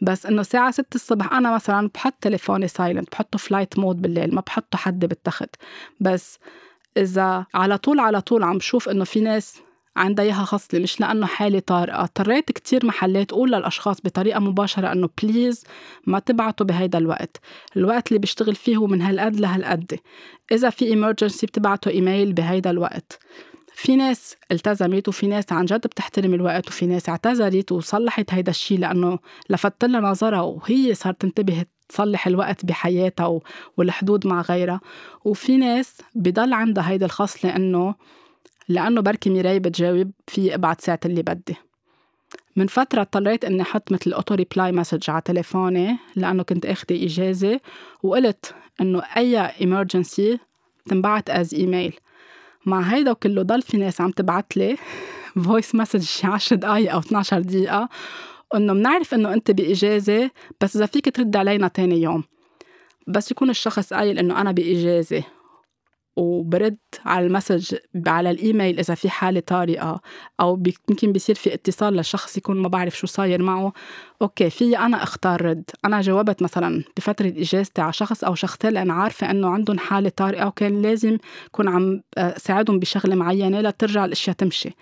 [0.01, 4.41] بس إنه الساعة 6 الصبح أنا مثلا بحط تليفوني silent بحطه flight mode بالليل ما
[4.41, 5.55] بحطه حد التخت.
[5.99, 6.39] بس
[6.97, 9.61] إذا على طول على طول عم بشوف إنه في ناس
[9.95, 15.10] عندها اياها خصلة مش لأنه حالة طارئة اضطريت كتير محلات أقول للأشخاص بطريقة مباشرة إنه
[15.23, 15.63] بليز
[16.08, 17.38] ما تبعتوا بهيدا الوقت.
[17.77, 19.99] الوقت اللي بيشتغل فيه هو من هالقد لهالقد.
[20.51, 23.19] إذا في إمرجنسي بتبعتوا إيميل بهيدا الوقت.
[23.73, 28.79] في ناس التزمت وفي ناس عن جد بتحترم الوقت وفي ناس اعتذرت وصلحت هيدا الشيء
[28.79, 33.39] لأنه لفت لها نظرها وهي صارت تنتبه تصلح الوقت بحياتها
[33.77, 34.81] والحدود مع غيرها.
[35.25, 37.95] وفي ناس بضل عندها هيدا الخصلة إنه
[38.67, 41.56] لأنه بركي ميراي بتجاوب في ابعت ساعة اللي بدي.
[42.56, 47.60] من فترة اضطريت إني أحط مثل auto reply message على تليفوني لأنه كنت آخذة إجازة
[48.04, 50.39] وقلت إنه أي emergency
[50.86, 51.99] تنبعت as email
[52.65, 54.78] مع هيدا وكله ضل في ناس عم تبعت لي
[55.43, 57.89] voice message 10 دقايق أو 12 دقيقة
[58.56, 62.23] إنه بنعرف إنه أنت بإجازة بس إذا فيك ترد علينا تاني يوم.
[63.08, 65.23] بس يكون الشخص قايل إنه أنا بإجازة.
[66.15, 67.75] وبرد على ال message
[68.08, 69.99] على الإيميل إذا في حالة طارئة
[70.39, 73.73] أو يمكن بيصير في اتصال لشخص يكون ما بعرف شو صاير معه.
[74.21, 75.63] okay في أنا أختار رد.
[75.86, 80.45] أنا جاوبت مثلا بفترة إجازتي على شخص أو شخصين لأن عارفة إنه عندهم حالة طارئة
[80.45, 81.17] وكان لازم
[81.51, 84.75] كون عم آه، ساعدهم بشغلة معينة لترجع الأشياء تمشي.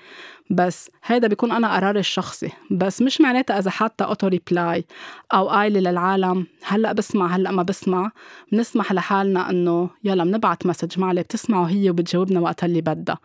[0.50, 2.50] بس هيدا بيكون أنا قراري الشخصي.
[2.72, 4.86] بس مش معناتها إذا حاطة auto reply
[5.34, 8.12] أو قايلة للعالم هلأ بسمع هلأ ما بسمع.
[8.52, 13.18] بنسمح لحالنا إنه يلا بنبعت message معليه بتسمعه هي وبتجاوبنا وقت اللي بدها.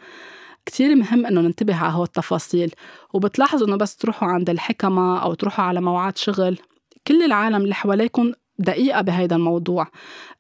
[0.67, 2.75] كتير مهم إنه ننتبه على هول التفاصيل.
[3.15, 6.59] وبتلاحظوا إنه بس تروحوا عند الحكمة أو تروحوا على موعد شغل
[7.07, 9.87] كل العالم اللي حواليكم دقيقة بهيدا الموضوع.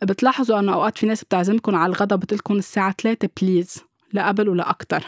[0.02, 4.70] بتلاحظوا أنه أوقات في ناس بتعزمكم على الغدا بتقلكم الساعة 3 please لا قبل ولا
[4.70, 5.04] أكتر.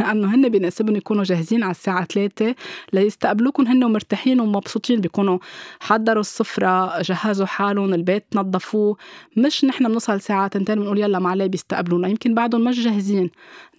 [0.00, 2.54] لأنه هن بيناسبهم يكونوا جاهزين على الساعة 3
[2.92, 5.38] ليستقبلوكم هن ومرتاحين ومبسوطين بيكونوا
[5.80, 8.96] حضروا السفرة جهزوا حالهم البيت نظفوه.
[9.36, 13.30] مش نحن بنوصل الساعة تنتين بنقول يلا معلي بيستقبلونا يمكن بعدهم مش جاهزين.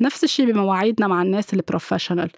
[0.02, 2.30] نفس الشيء بمواعيدنا مع الناس ال professional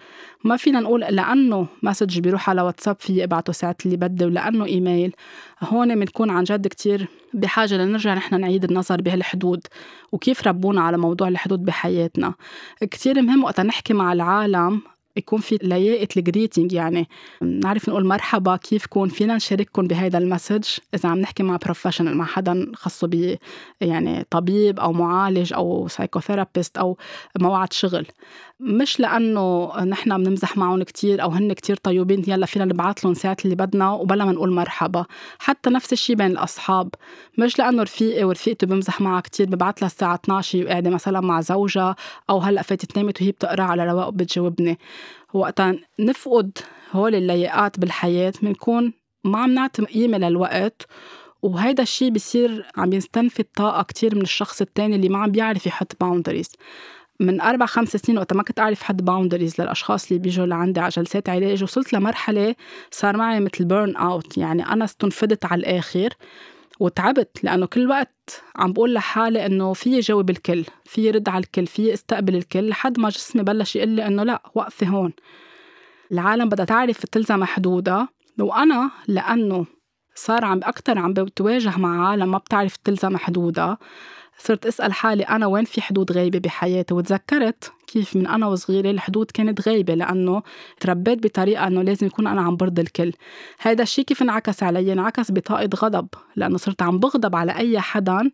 [0.44, 5.16] ما فينا نقول لأنه message بيروح على واتساب فيي ابعته ساعة اللي بدي ولأنه إيميل
[5.64, 9.68] هون بنكون عن جد كتير بحاجة لنرجع نحن نعيد النظر بهالحدود
[10.12, 12.34] وكيف ربونا على موضوع الحدود بحياتنا.
[12.82, 14.82] كتير مهم وقت نحكي مع العالم
[15.16, 17.08] يكون في لياقة ال greeting يعني
[17.42, 22.26] نعرف نقول مرحبا كيفكم فينا نشارككم بهذا ال message؟ إذا عم نحكي مع professional مع
[22.26, 23.38] حدا خاصه ب
[23.82, 26.98] يعني طبيب أو معالج أو psychotherapist أو
[27.40, 28.08] موعد شغل.
[28.66, 33.46] مش لأنه نحن بنمزح معهم كتير أو هن كتير طيوبين يلا فينا نبعث لهم ساعات
[33.46, 35.06] اللي بدنا وبلا ما نقول مرحبا.
[35.40, 36.90] حتى نفس الشيء بين الأصحاب
[37.38, 41.96] مش لأنه رفيقي ورفيقته بمزح معها كتير ببعث لها الساعة 12 وقاعدة مثلا مع زوجها
[42.30, 44.80] أو هلأ فاتت نامت وهي بتقرأ على رواق وبتجاوبني
[45.34, 46.58] وقتا نفقد
[46.92, 50.88] هول اللياقات بالحياة بنكون ما عم نعطي قيمة للوقت
[51.42, 55.94] وهيدا الشيء بصير عم يستنفد طاقة كتير من الشخص التاني اللي ما عم بيعرف يحط
[56.02, 56.52] boundaries
[57.20, 60.90] من أربع خمس سنين وقت ما كنت أعرف حط boundaries للأشخاص اللي بيجوا لعندي على
[60.90, 62.56] جلسات علاج وصلت لمرحلة
[62.92, 66.10] صار معي مثل burn out يعني أنا استنفدت على الآخر
[66.80, 71.68] وتعبت لأنه كل وقت عم بقول لحالي إنه فيي جاوب الكل فيي رد على الكل
[71.68, 75.14] فيي استقبل الكل لحد ما جسمي بلش يقول لي إنه لا وقفي هون.
[76.12, 79.66] العالم بدها تعرف تلزم حدودها وأنا لأنه
[80.16, 83.78] صار عم أكتر عم بتواجه مع عالم ما بتعرف تلزم حدودها.
[84.38, 89.32] صرت أسأل حالي أنا وين في حدود غايبة بحياتي وتذكرت كيف من أنا وصغيرة الحدود
[89.32, 90.44] كانت غايبة لأنه
[90.80, 93.14] تربيت بطريقة أنه لازم يكون أنا عم برضي الكل.
[93.60, 98.32] هذا الشيء كيف انعكس علي؟ انعكس بطاقة غضب لأنه صرت عم بغضب على أي حدا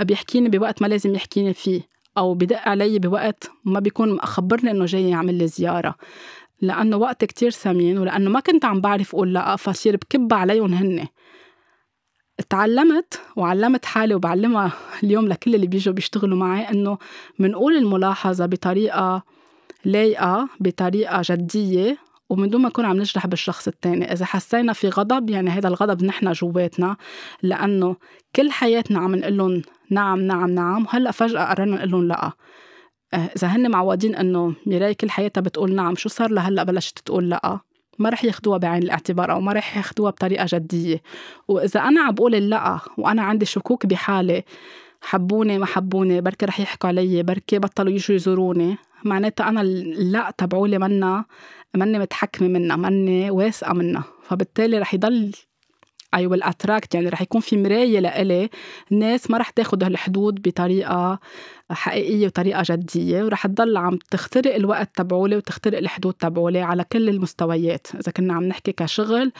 [0.00, 1.80] بيحكيني بوقت ما لازم يحكيني فيه
[2.18, 5.94] أو بدق علي بوقت ما بيكون مخبرني إنه جاي يعمل لي زيارة.
[6.60, 11.06] لأنه وقت كتير ثمين ولأنه ما كنت عم بعرف أقول لأ فصير بكب عليهم هن
[12.50, 14.72] تعلمت وعلمت حالي وبعلمها
[15.02, 16.98] اليوم لكل اللي بيجوا بيشتغلوا معي إنه
[17.38, 19.22] منقول الملاحظة بطريقة
[19.84, 21.98] لايقة بطريقة جدية
[22.30, 24.12] ومن دون ما نكون عم نجرح بالشخص التاني.
[24.12, 26.96] إذا حسينا في غضب يعني هذا الغضب نحن جواتنا
[27.42, 27.96] لأنه
[28.36, 32.32] كل حياتنا عم نقول لهم نعم نعم نعم وهلأ فجأة قررنا نقول لهم لأ.
[33.14, 37.30] آه، إذا هن معودين إنه ميراي كل حياتها بتقول نعم شو صار لهلأ بلشت تقول
[37.30, 37.60] لأ؟
[37.98, 41.02] ما رح ياخدوها بعين الاعتبار أو ما رح ياخدوها بطريقة جدية.
[41.48, 44.44] وإذا أنا عم بقول اللأ وأنا عندي شكوك بحالي
[45.02, 50.78] حبوني ما حبوني بركي رح يحكوا علي بركي بطلوا يجوا يزوروني معناتها أنا اللا تبعولي
[50.78, 51.24] منا
[51.74, 54.04] مني متحكمة منها مني واثقة منها.
[54.22, 55.32] فبالتالي رح يضل
[56.16, 58.50] I will attract يعني رح يكون في مراية لإلي.
[58.92, 61.18] الناس ما رح تاخد هالحدود بطريقة
[61.70, 67.86] حقيقية وطريقة جدية ورح تضل عم تخترق الوقت تبعولي وتخترق الحدود تبعولي على كل المستويات.
[67.94, 69.32] إذا كنا عم نحكي كشغل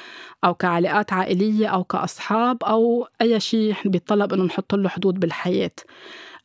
[0.45, 5.71] أو كعلاقات عائلية أو كأصحاب أو أي شيء بيطلب إنه نحط له حدود بالحياة.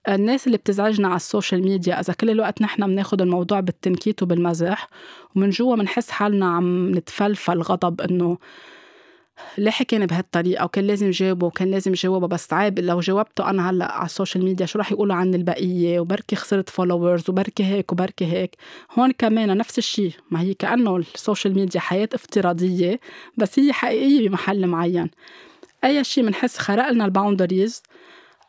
[0.10, 4.90] الناس اللي بتزعجنا على ال social media إذا كل الوقت نحن بناخد الموضوع بالتنكيت وبالمزح
[5.36, 8.38] ومن جوا بنحس حالنا عم نتفلفل غضب إنه
[9.58, 13.92] ليه حكينا بهالطريقة وكان لازم جاوبه وكان لازم جاوبه بس عيب لو جاوبته أنا هلأ
[13.92, 18.26] على ال social media شو رح يقولوا عن البقية؟ وبركي خسرت followers وبركي هيك وبركي
[18.26, 18.56] هيك.
[19.00, 23.00] هون كمان نفس الشيء ما هي كأنه ال social media حياة افتراضية
[23.38, 25.10] بس هي حقيقية بمحل معين.
[25.84, 27.84] أي شيء بنحس خرق لنا ال boundaries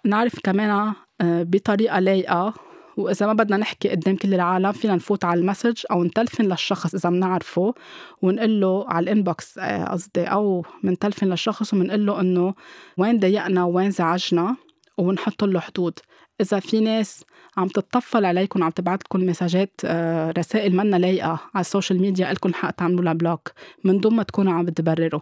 [0.05, 2.55] نعرف كمان آه، بطريقة لايقة.
[2.97, 6.95] وإذا ما بدنا نحكي قدام كل العالم فينا نفوت على ال message أو نتلفن للشخص
[6.95, 7.75] إذا بنعرفه
[8.23, 12.55] ونقول له على ال inbox آه، قصدي أو منتلفن للشخص ومنقول له إنه
[12.99, 14.57] وين ضايقنا وين زعجنا
[14.99, 15.99] ونحط له حدود.
[16.41, 17.25] إذا في ناس
[17.57, 22.33] عم تتطفل عليكم عم تبعت لكم messages آه، رسائل منا لايقة على ال social media
[22.33, 23.53] لكم حق تعملوا لها block.
[23.85, 25.21] من دون ما تكونوا عم تبرروا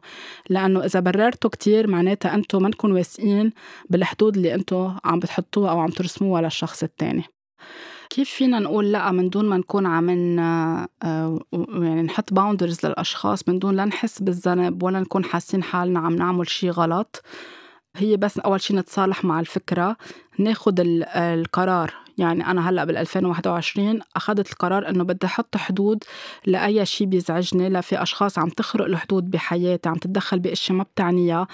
[0.51, 3.53] لأنه إذا بررتوا كتير معناتها أنتم منكم واثقين
[3.91, 7.25] بالحدود اللي أنتم عم بتحطوها أو عم ترسموها للشخص التاني.
[8.11, 10.89] كيف فينا نقول لأ من دون ما نكون عم آه،
[11.53, 16.49] يعني نحط باوندرز للأشخاص من دون لا نحس بالذنب ولا نكون حاسين حالنا عم نعمل
[16.49, 17.23] شي غلط.
[17.97, 19.97] هي بس أول شي نتصالح مع الفكرة
[20.39, 20.81] ناخد
[21.17, 21.95] القرار.
[22.19, 26.05] يعني أنا هلأ بال 2021 أخذت القرار إنه بدي أحط حدود
[26.47, 31.47] لأي شيء بيزعجني لا في أشخاص عم تخرق الحدود بحياتي عم تتدخل بأشياء ما بتعنيها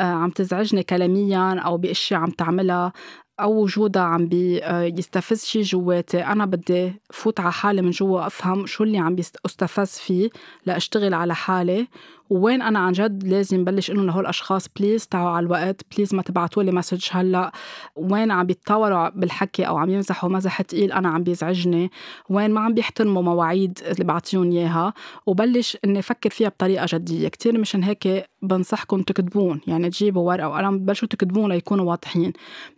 [0.00, 2.92] آه، عم تزعجني كلاميا أو بأشياء عم تعملها.
[3.40, 6.24] أو وجودها عم بيستفز آه، شي جواتي.
[6.24, 9.16] أنا بدي فوت على حالي من جوا أفهم شو اللي عم
[9.46, 10.30] أستفز فيه
[10.66, 11.88] لأشتغل على حالي.
[12.30, 16.22] وين أنا عن جد لازم بلش إنه لهول الأشخاص please تعوا على الوقت please ما
[16.22, 17.52] تبعتوا لي message هلأ.
[17.96, 21.90] وين عم بيتطوروا بالحكي أو عم يمزحوا مزح تقيل أنا عم بيزعجني.
[22.30, 24.94] وين ما عم بيحترموا مواعيد اللي بعطيهم إياها.
[25.26, 27.28] وبلش إني أفكر فيها بطريقة جدية.
[27.28, 32.32] كثير مشان هيك بنصحكم تكتبون يعني تجيبوا ورقة وقلم بلشوا تكتبون ليكونوا واضحين.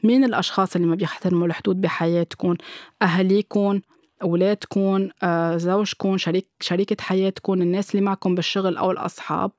[0.05, 2.55] مين الأشخاص اللي ما بيحترموا الحدود بحياتكم؟
[3.03, 3.81] أهاليكم
[4.23, 9.51] أولادكم آه، زوجكم شريك شريكة حياتكم الناس اللي معكم بالشغل أو الأصحاب.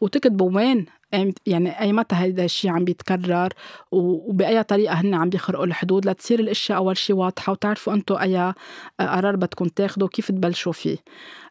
[0.00, 0.86] وتكتبوا وين
[1.46, 3.48] يعني أي متى هيدا الشيء عم بيتكرر.
[3.92, 7.52] وبأي طريقة هن عم بيخرقوا الحدود لتصير الأشياء أول شيء واضحة.
[7.52, 8.54] وتعرفوا أنتم أي آه،
[9.00, 10.98] قرار بدكم تاخدوا وكيف تبلشوا فيه.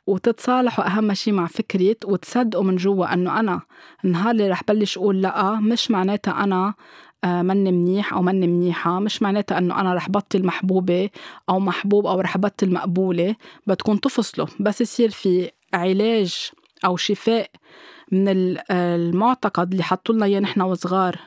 [0.07, 3.61] وتتصالحوا أهم شيء مع فكرة وتصدقوا من جوا أنه أنا
[4.05, 6.73] النهار اللي رح بلش أقول لأ مش معناتها أنا
[7.25, 8.99] مني منيح أو مني منيحة.
[8.99, 11.09] مش معناتها أنه أنا رح بطل محبوبة
[11.49, 13.35] أو محبوب أو رح بطل مقبولة
[13.67, 16.51] بدكم تفصلوا بس يصير في علاج
[16.85, 17.49] أو شفاء
[18.11, 21.19] من المعتقد اللي حطوا لنا إياه نحن وصغار.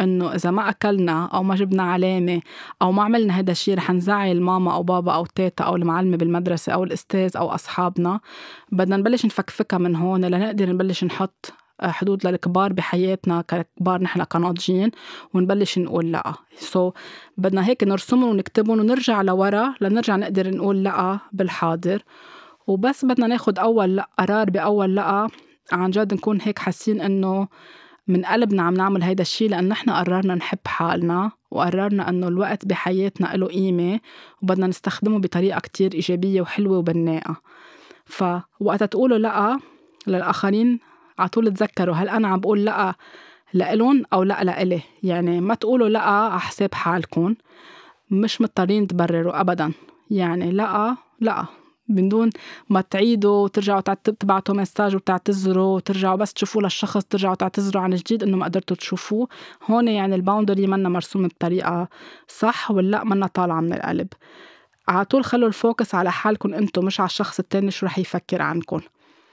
[0.00, 2.40] إنه إذا ما أكلنا أو ما جبنا علامة
[2.82, 6.72] أو ما عملنا هذا الشيء رح نزعل ماما أو بابا أو تيتا أو المعلمة بالمدرسة
[6.72, 8.20] أو الأستاذ أو أصحابنا.
[8.72, 11.52] بدنا نبلش نفكفكها من هون لنقدر نبلش نحط
[11.90, 14.90] حدود للكبار بحياتنا ككبار نحن كناضجين
[15.34, 16.32] ونبلش نقول لا.
[16.56, 16.94] سو so,
[17.36, 22.02] بدنا هيك نرسمهم ونكتبهم ونرجع لورا لنرجع نقدر نقول لا بالحاضر.
[22.66, 25.28] وبس بدنا ناخد أول قرار بأول لا.
[25.72, 27.48] عن جد نكون هيك حاسين إنه
[28.08, 33.36] من قلبنا عم نعمل هيدا الشيء لأن نحن قررنا نحب حالنا وقررنا إنه الوقت بحياتنا
[33.36, 34.00] له قيمة
[34.42, 37.36] وبدنا نستخدمه بطريقة كتير إيجابية وحلوة وبناءة.
[38.04, 39.58] فوقت تقولوا لأ
[40.06, 40.80] للآخرين
[41.18, 42.94] على طول تذكروا هل أنا عم بقول لأ
[43.54, 47.34] لإلن أو لأ لإلي؟ يعني ما تقولوا لأ على حساب حالكم.
[48.10, 49.72] مش مضطرين تبرروا أبدا.
[50.10, 51.44] يعني لأ لأ.
[51.88, 52.30] من دون
[52.70, 53.80] ما تعيدوا وترجعوا
[54.20, 59.28] تبعتوا مساج وتعتذروا وترجعوا بس تشوفوا للشخص ترجعوا تعتذروا عن جديد إنه ما قدرتوا تشوفوه.
[59.70, 61.88] هون يعني ال boundary منا مرسومه بطريقة
[62.28, 64.08] صح ولا منا طالعة من القلب.
[64.88, 68.42] على طول خلوا ال focus على حالكم أنتم مش على الشخص التاني شو رح يفكر
[68.42, 68.80] عنكم.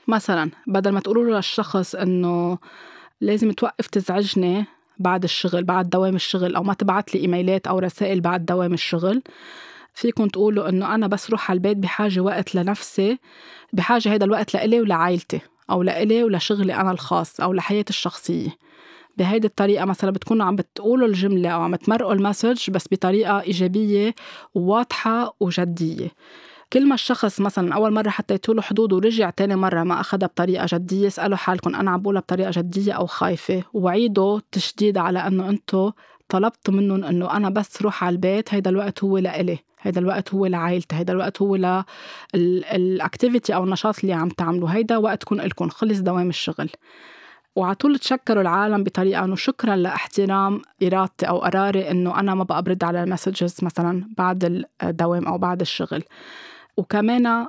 [0.10, 2.58] مثلا بدل ما تقولوا للشخص إنه
[3.22, 4.66] لازم توقف تزعجني
[4.98, 9.22] بعد الشغل بعد دوام الشغل أو ما تبعت لي emails أو رسائل بعد دوام الشغل
[9.94, 13.20] فيكم تقولوا إنه أنا بس روح على البيت بحاجة وقت لنفسي
[13.74, 18.50] بحاجة هيدا الوقت لإلي ولعائلتي أو لإلي ولشغلي أنا الخاص أو لحياتي الشخصية.
[19.18, 24.16] بهيدي الطريقة مثلا بتكونوا عم بتقولوا الجملة أو عم تمرقوا المسج بس بطريقة إيجابية
[24.56, 26.12] وواضحة وجدية.
[26.74, 30.66] كل ما الشخص مثلا أول مرة حطيتوا له حدود ورجع تاني مرة ما أخذها بطريقة
[30.74, 35.92] جدية اسالوا حالكم أنا عم بقولها بطريقة جدية أو خايفة وعيدوا تشديد على إنه أنتم
[36.30, 40.46] طلبتوا منهم إنه أنا بس روح على البيت هيدا الوقت هو لإلي هيدا الوقت هو
[40.46, 41.84] لعائلتي هيدا الوقت هو
[42.36, 46.70] لل activity أو النشاط اللي عم تعملوا هيدا وقتكم إلكم خلص دوام الشغل.
[47.56, 52.64] وعلى طول تشكروا العالم بطريقة إنه شكرا لاحترام إرادتي أو قراري إنه أنا ما بقى
[52.64, 56.04] برد على ال messages مثلا بعد الدوام أو بعد الشغل.
[56.80, 57.48] وكمان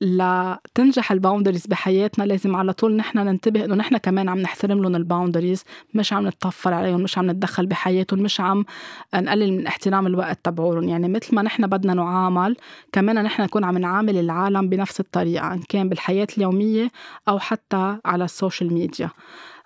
[0.00, 4.96] لتنجح ال boundaries بحياتنا لازم على طول نحن ننتبه إنه نحن كمان عم نحترم لهم
[4.96, 5.64] ال boundaries
[5.94, 8.64] مش عم نتطفل عليهم مش عم نتدخل بحياتهم مش عم
[9.14, 10.88] نقلل من احترام الوقت تبعولهم.
[10.88, 12.56] يعني مثل ما نحن بدنا نعامل
[12.92, 16.90] كمان نحن نكون عم نعامل العالم بنفس الطريقة إن كان بالحياة اليومية
[17.28, 19.10] أو حتى على ال social media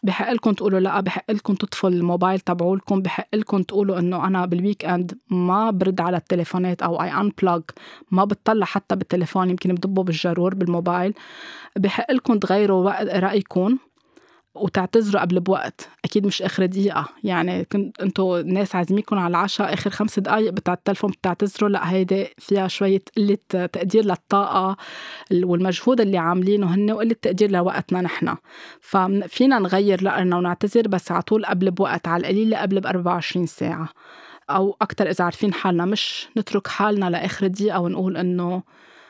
[0.03, 4.85] بحق لكم تقولوا لا بحق لكم تطفوا الموبايل تبعولكم بحق لكم تقولوا إنه أنا بال
[4.85, 7.63] weekend ما برد على التليفونات أو I unplug
[8.11, 11.15] ما بتطلع حتى بالتليفون يمكن بضبه بالجرور بالموبايل.
[11.77, 13.79] بحق لكم تغيروا رأيكم.
[14.57, 15.89] وتعتذروا قبل بوقت.
[16.05, 17.09] أكيد مش آخر دقيقة.
[17.25, 21.71] يعني كنت أنتوا ناس عازمينكم على العشاء آخر خمس دقائق بتاع التلفون بتعتذروا.
[21.71, 23.39] لا هيدي فيها شوية قلة
[23.73, 24.77] تقدير للطاقة
[25.33, 28.35] والمجهود اللي عاملينه هن وقلة تقدير لوقتنا نحن.
[28.81, 33.89] ففينا نغير لأرنا ونعتذر بس على طول قبل بوقت على القليل قبل ب 24 ساعة.
[34.51, 35.85] أو أكثر إذا عارفين حالنا.
[35.85, 38.63] مش نترك حالنا لآخر دقيقة ونقول إنه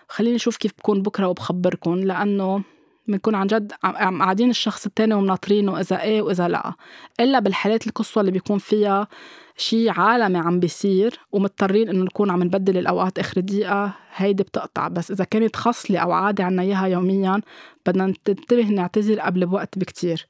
[0.09, 2.63] خليني نشوف كيف بكون بكرة وبخبركم لأنه
[3.09, 6.73] بنكون عن جد قاعدين الشخص التاني ومناطرينه إذا إيه وإذا لأ.
[7.21, 9.09] إلا بالحالات القصوى اللي بيكون فيها
[9.57, 14.89] شي عالمي عم بيصير ومضطرين إنه نكون عم نبدل الأوقات آخر دقيقة هيدي بتقطع.
[14.89, 17.41] بس إذا كانت خصلة أو عادة عنا إياها يوميا
[17.87, 20.27] بدنا ننتبه نعتذر قبل بوقت بكتير.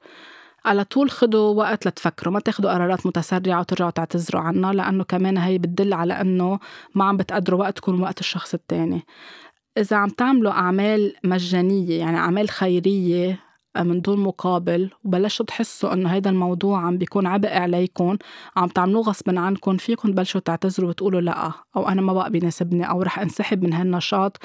[0.65, 5.57] على طول خدوا وقت لتفكروا ما تاخدوا قرارات متسرعة وترجعوا تعتذروا عنها لأنه كمان هي
[5.57, 6.59] بتدل على أنه
[6.95, 9.05] ما عم بتقدروا وقتكم ووقت الشخص التاني.
[9.77, 13.39] إذا عم تعملوا أعمال مجانية يعني أعمال خيرية
[13.77, 18.17] من دون مقابل وبلشتوا تحسوا إنه هيدا الموضوع عم بيكون عبء عليكم
[18.55, 23.01] عم تعملوه غصبا عنكم فيكم تبلشوا تعتذروا وتقولوا لأ أو أنا ما بقى بيناسبني أو
[23.01, 24.37] رح انسحب من هالنشاط.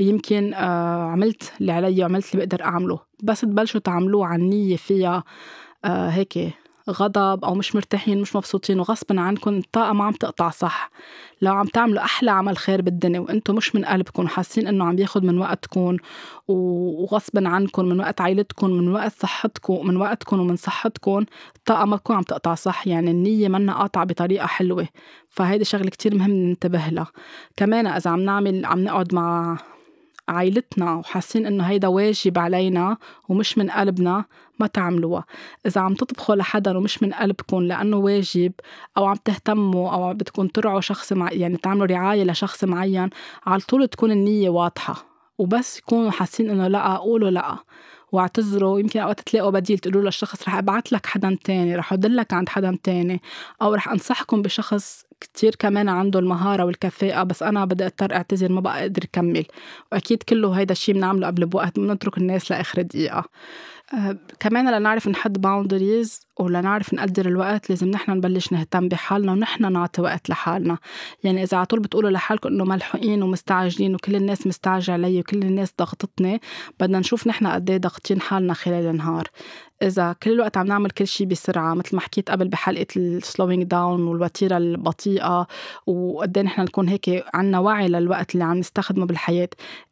[0.00, 5.24] يمكن آه عملت اللي علي وعملت اللي بقدر أعمله بس تبلشوا تعملوه عن نية فيها
[5.84, 6.38] آه هيك.
[6.90, 10.90] غضب أو مش مرتاحين مش مبسوطين وغصبا عنكم الطاقة ما عم تقطع صح.
[11.42, 15.24] لو عم تعملوا أحلى عمل خير بالدنيا وأنتم مش من قلبكم حاسين إنه عم بياخد
[15.24, 15.96] من وقتكم
[16.48, 21.24] وغصبا عنكم من وقت عائلتكم من وقت صحتكم من وقتكم ومن صحتكم
[21.56, 22.86] الطاقة ما بتكون عم تقطع صح.
[22.86, 24.88] يعني النية منا قاطعة بطريقة حلوة.
[25.28, 27.06] فهيدي شغلة كتير مهم ننتبه لها.
[27.56, 29.58] كمان إذا عم نعمل عم نقعد مع
[30.28, 32.96] عائلتنا وحاسين إنه هيدا واجب علينا
[33.28, 34.24] ومش من قلبنا
[34.60, 35.24] ما تعملوها.
[35.66, 38.52] إذا عم تطبخوا لحدا ومش من قلبكم لأنه واجب
[38.96, 43.10] أو عم تهتموا أو بدكم ترعوا شخص مع يعني تعملوا رعاية لشخص معين
[43.46, 45.06] على طول تكون النية واضحة.
[45.38, 47.56] وبس يكونوا حاسين إنه لأ قولوا لأ.
[48.12, 48.80] واعتذروا.
[48.80, 52.78] يمكن أوقات تلاقوا بديل تقولوا للشخص رح أبعت لك حدا تاني رح ادلك عند حدا
[52.82, 53.22] تاني.
[53.62, 58.60] أو رح أنصحكم بشخص كتير كمان عنده المهارة والكفاءة بس أنا بدي أضطر أعتذر ما
[58.60, 59.44] بقى أقدر أكمل
[59.92, 63.24] وأكيد كله هيدا الشيء بنعمله قبل بوقت بنترك الناس لآخر دقيقة.
[63.94, 70.02] أه كمان لنعرف نحط باوندريز ولنعرف نقدر الوقت لازم نحن نبلش نهتم بحالنا ونحن نعطي
[70.02, 70.78] وقت لحالنا.
[71.24, 75.72] يعني إذا على طول بتقولوا لحالكم إنه ملحوقين ومستعجلين وكل الناس مستعجل علي وكل الناس
[75.78, 76.40] ضغطتني
[76.80, 79.28] بدنا نشوف نحن قد إيه ضاغطين حالنا خلال النهار.
[79.82, 83.62] إذا كل الوقت عم نعمل كل شيء بسرعة مثل ما حكيت قبل بحلقة ال slowing
[83.62, 85.46] down والوتيرة البطيئة
[85.86, 89.48] وقد نحن نكون هيك عنا وعي للوقت اللي عم نستخدمه بالحياة.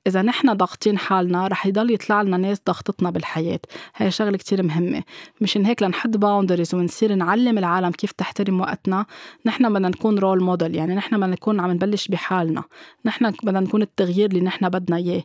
[0.06, 3.60] إذا نحن ضاغطين حالنا رح يضل يطلع لنا ناس ضغطتنا بالحياة.
[3.96, 5.02] هاي شغلة كتير مهمة.
[5.40, 9.06] مشان هيك لنحط boundaries ونصير نعلم العالم كيف تحترم وقتنا
[9.46, 12.62] نحن بدنا نكون role model يعني نحن بدنا نكون عم نبلش بحالنا.
[13.04, 15.22] نحن بدنا نكون التغيير اللي نحن بدنا إياه.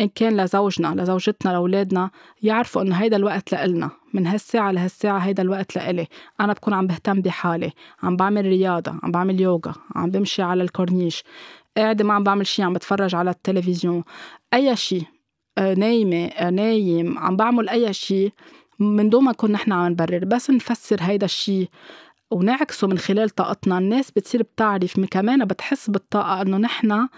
[0.00, 2.10] إن كان لزوجنا لزوجتنا لأولادنا
[2.42, 3.90] يعرفوا إنه هيدا الوقت لإلنا.
[4.14, 6.06] من هالساعة لهالساعة هيدا الوقت لإلي.
[6.40, 7.72] أنا بكون عم بهتم بحالي.
[8.02, 11.24] عم بعمل رياضة عم بعمل يوغا عم بمشي على الكورنيش.
[11.76, 14.04] قاعدة ما عم بعمل شي عم بتفرج على التلفزيون.
[14.54, 15.02] أي شي
[15.58, 18.32] آه، نايمة آه، نايم عم بعمل أي شي
[18.78, 20.24] من دون ما نكون نحن عم نبرر.
[20.24, 21.68] بس نفسر هيدا الشي
[22.30, 23.78] ونعكسه من خلال طاقتنا.
[23.78, 27.08] الناس بتصير بتعرف كمان بتحس بالطاقة إنه نحن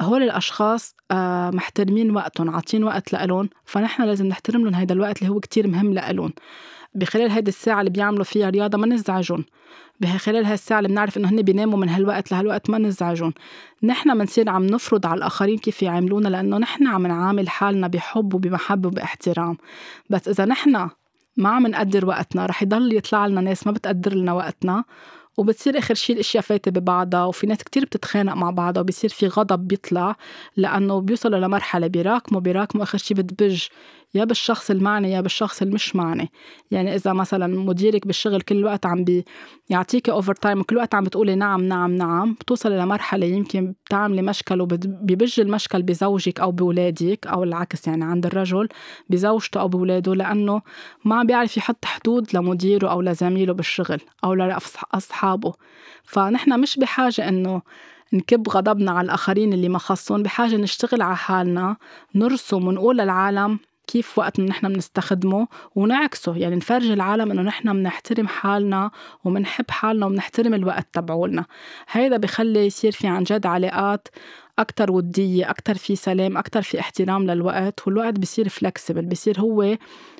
[0.00, 5.32] هول الأشخاص آه، محترمين وقتهم عاطين وقت لإلهم فنحن لازم نحترم لهم هيدا الوقت اللي
[5.32, 6.32] هو كتير مهم لإلهم.
[6.94, 9.44] بخلال هيدي الساعة اللي بيعملوا فيها رياضة ما نزعجهم.
[10.00, 13.32] بخلال هالساعة اللي بنعرف إنه هن بيناموا من هالوقت لهالوقت ما نزعجهم.
[13.82, 18.88] نحن بنصير عم نفرض على الآخرين كيف يعملونا لأنه نحن عم نعامل حالنا بحب وبمحبة
[18.88, 19.56] وبإحترام.
[20.10, 20.88] بس إذا نحن
[21.36, 24.84] ما عم نقدر وقتنا رح يضل يطلع لنا ناس ما بتقدر لنا وقتنا.
[25.38, 29.68] وبتصير آخر شيء الأشياء فايتة ببعضها وفي ناس كتير بتتخانق مع بعضها وبصير في غضب
[29.68, 30.16] بيطلع
[30.56, 33.66] لأنه بيوصلوا لمرحلة بيراكموا بيراكموا آخر شيء بتبج.
[34.14, 36.30] يا بالشخص المعني يا بالشخص المش معني.
[36.70, 39.04] يعني إذا مثلا مديرك بالشغل كل الوقت عم
[39.70, 45.40] بيعطيكي overtime وكل الوقت عم بتقولي نعم نعم نعم بتوصلي لمرحلة يمكن بتعملي مشكل وبيبج
[45.40, 47.86] المشكل بزوجك أو بولادك أو العكس.
[47.86, 48.68] يعني عند الرجل
[49.10, 50.62] بزوجته أو بولاده لأنه
[51.04, 55.52] ما عم بيعرف يحط حدود لمديره أو لزميله بالشغل أو لاصحابه
[56.04, 57.62] فنحن مش بحاجة إنه
[58.12, 61.76] نكب غضبنا على الآخرين اللي ما خصهم بحاجة نشتغل على حالنا
[62.14, 63.58] نرسم ونقول للعالم
[63.88, 66.36] كيف وقت نحن بنستخدمه ونعكسه.
[66.36, 68.90] يعني نفرجي العالم إنه نحن بنحترم حالنا
[69.24, 71.44] وبنحب حالنا وبنحترم الوقت تبعولنا.
[71.90, 74.08] هيدا بخلي يصير في عن جد علاقات
[74.58, 79.76] أكتر ودية أكتر في سلام أكتر في احترام للوقت والوقت بصير فلكسبل بصير هو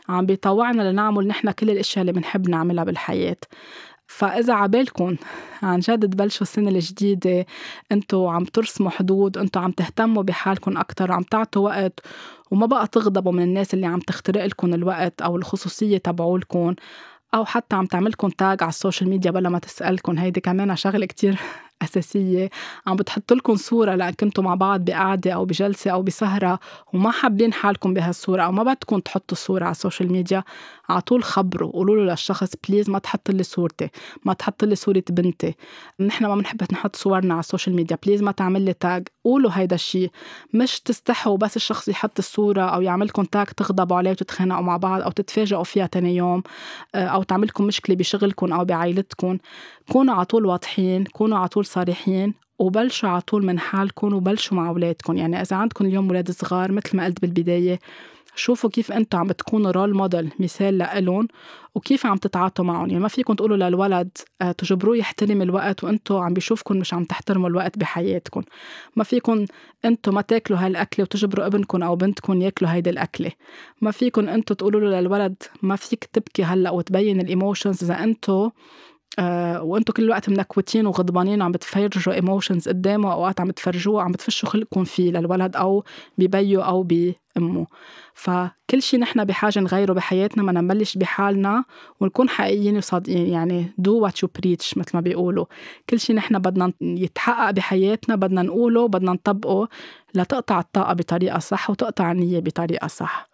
[0.09, 3.37] عم بيطوعنا لنعمل نحن كل الأشياء اللي بنحب نعملها بالحياة.
[4.09, 5.17] فإذا عبالكم
[5.63, 7.47] عن جد تبلشوا السنة الجديدة
[7.93, 12.01] أنتوا عم ترسموا حدود أنتوا عم تهتموا بحالكم أكتر عم تعطوا وقت
[12.51, 16.75] وما بقى تغضبوا من الناس اللي عم تخترق لكم الوقت أو الخصوصية تبعولكم
[17.35, 21.07] أو حتى عم تعملكم tag على ال social media بلا ما تسألكم هيدي كمان شغلة
[21.07, 21.39] كتير
[21.83, 22.51] أساسية.
[22.87, 26.59] عم بتحط لكم صورة لأن كنتوا مع بعض بقعدة أو بجلسة أو بسهرة
[26.93, 30.45] وما حابين حالكم بهالصورة أو ما بدكم تحطوا صورة على ال social media
[30.89, 33.89] على طول خبروا قولوا له للشخص please ما تحط لي صورتي
[34.25, 35.55] ما تحط لي صورة بنتي.
[36.01, 39.51] نحن ما بنحب نحط صورنا على ال social media please ما تعمل لي tag قولوا
[39.55, 40.11] هيدا الشيء
[40.55, 45.11] مش تستحوا بس الشخص يحط الصورة أو يعملكم tag تغضبوا عليه وتتخانقوا مع بعض أو
[45.11, 46.43] تتفاجئوا فيها تاني يوم
[46.95, 49.39] آه، أو تعملكم مشكلة بشغلكم أو بعائلتكم.
[49.93, 54.69] كونوا على طول واضحين كونوا على طول صريحين وبلشوا على طول من حالكم وبلشوا مع
[54.69, 55.17] أولادكم.
[55.17, 57.79] يعني إذا عندكم اليوم أولاد صغار مثل ما قلت بالبداية
[58.35, 61.29] شوفوا كيف أنتم عم بتكونوا role model مثال لإلهم
[61.75, 62.89] وكيف عم تتعاطوا معهم.
[62.89, 64.11] يعني ما فيكم تقولوا للولد
[64.43, 68.43] آه، تجبروه يحترم الوقت وأنتم عم بيشوفكم مش عم تحترموا الوقت بحياتكم.
[68.97, 69.45] ما فيكم
[69.85, 73.33] أنتم ما تاكلوا هالأكلة وتجبروا ابنكم أو بنتكم ياكلوا هيدي الأكلة.
[73.81, 78.51] ما فيكم أنتم تقولوا له للولد ما فيك تبكي هلأ وتبين ال emotions إذا أنتم
[79.19, 84.49] آه وأنتم كل الوقت منكوتين وغضبانين وعم بتفرجوا emotions قدامه اوقات عم بتفرجوه عم بتفشوا
[84.49, 85.85] خلقكم فيه للولد أو
[86.19, 87.67] ببيه أو بأمه.
[88.15, 91.65] فكل شيء نحن بحاجة نغيره بحياتنا ما نبلش بحالنا
[92.01, 93.27] ونكون حقيقيين وصادقين.
[93.27, 95.45] يعني do what you preach مثل ما بيقولوا.
[95.91, 99.69] كل شيء نحن بدنا يتحقق بحياتنا بدنا نقوله بدنا نطبقه
[100.15, 103.29] لتقطع الطاقة بطريقة صح وتقطع النية بطريقة صح.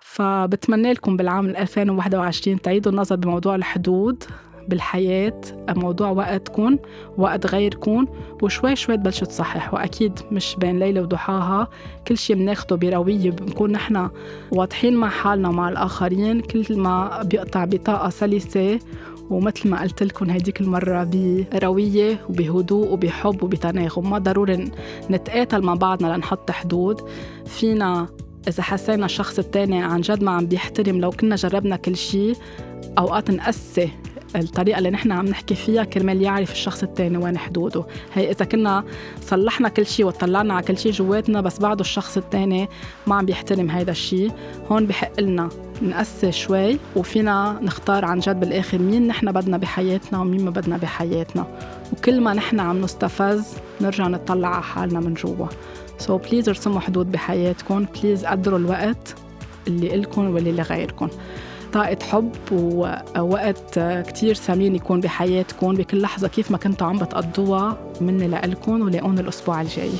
[0.00, 4.24] فبتمنى لكم بالعام 2021 تعيدوا النظر بموضوع الحدود.
[4.68, 6.78] بالحياة موضوع وقتكم
[7.18, 8.06] وقت غيركم
[8.42, 9.84] وشوي شوي تبلشوا تصححوا.
[9.84, 11.68] أكيد مش بين ليلة وضحاها
[12.08, 14.08] كل شيء بناخده بروية بنكون نحن
[14.52, 16.40] واضحين مع حالنا ومع الآخرين.
[16.40, 18.78] كل ما بيقطع بطاقة سلسة
[19.30, 21.10] ومثل ما قلت لكم هيديك المرة
[21.52, 24.70] بروية وبهدوء وبحب وبتناغم ما ضروري
[25.10, 27.00] نتقاتل مع بعضنا لنحط حدود.
[27.46, 28.06] فينا
[28.48, 32.36] إذا حسينا الشخص التاني عن جد ما عم بيحترم لو كنا جربنا كل شيء
[32.98, 33.90] أوقات نقسي
[34.36, 37.84] الطريقة اللي نحن عم نحكي فيها كرمال يعرف الشخص التاني وين حدوده.
[38.14, 38.84] هي إذا كنا
[39.20, 42.68] صلحنا كل شيء وطلعنا على كل شيء جواتنا بس بعده الشخص التاني
[43.06, 44.32] ما عم بيحترم هيدا الشيء.
[44.70, 45.48] هون بحق لنا
[45.82, 51.46] نقسي شوي وفينا نختار عن جد بالآخر مين نحن بدنا بحياتنا ومين ما بدنا بحياتنا.
[51.92, 53.46] وكل ما نحن عم نستفز
[53.80, 55.46] نرجع نطلع على حالنا من جوا.
[55.98, 57.86] so please ارسموا حدود بحياتكم.
[58.02, 59.14] please قدروا الوقت
[59.68, 61.08] اللي إلكم واللي لغيركم.
[61.72, 68.28] طاقة حب ووقت كتير ثمين يكون بحياتكم بكل لحظة كيف ما كنتوا عم بتقضوها مني
[68.28, 69.90] لإلكم ولاقون الأسبوع الجاي.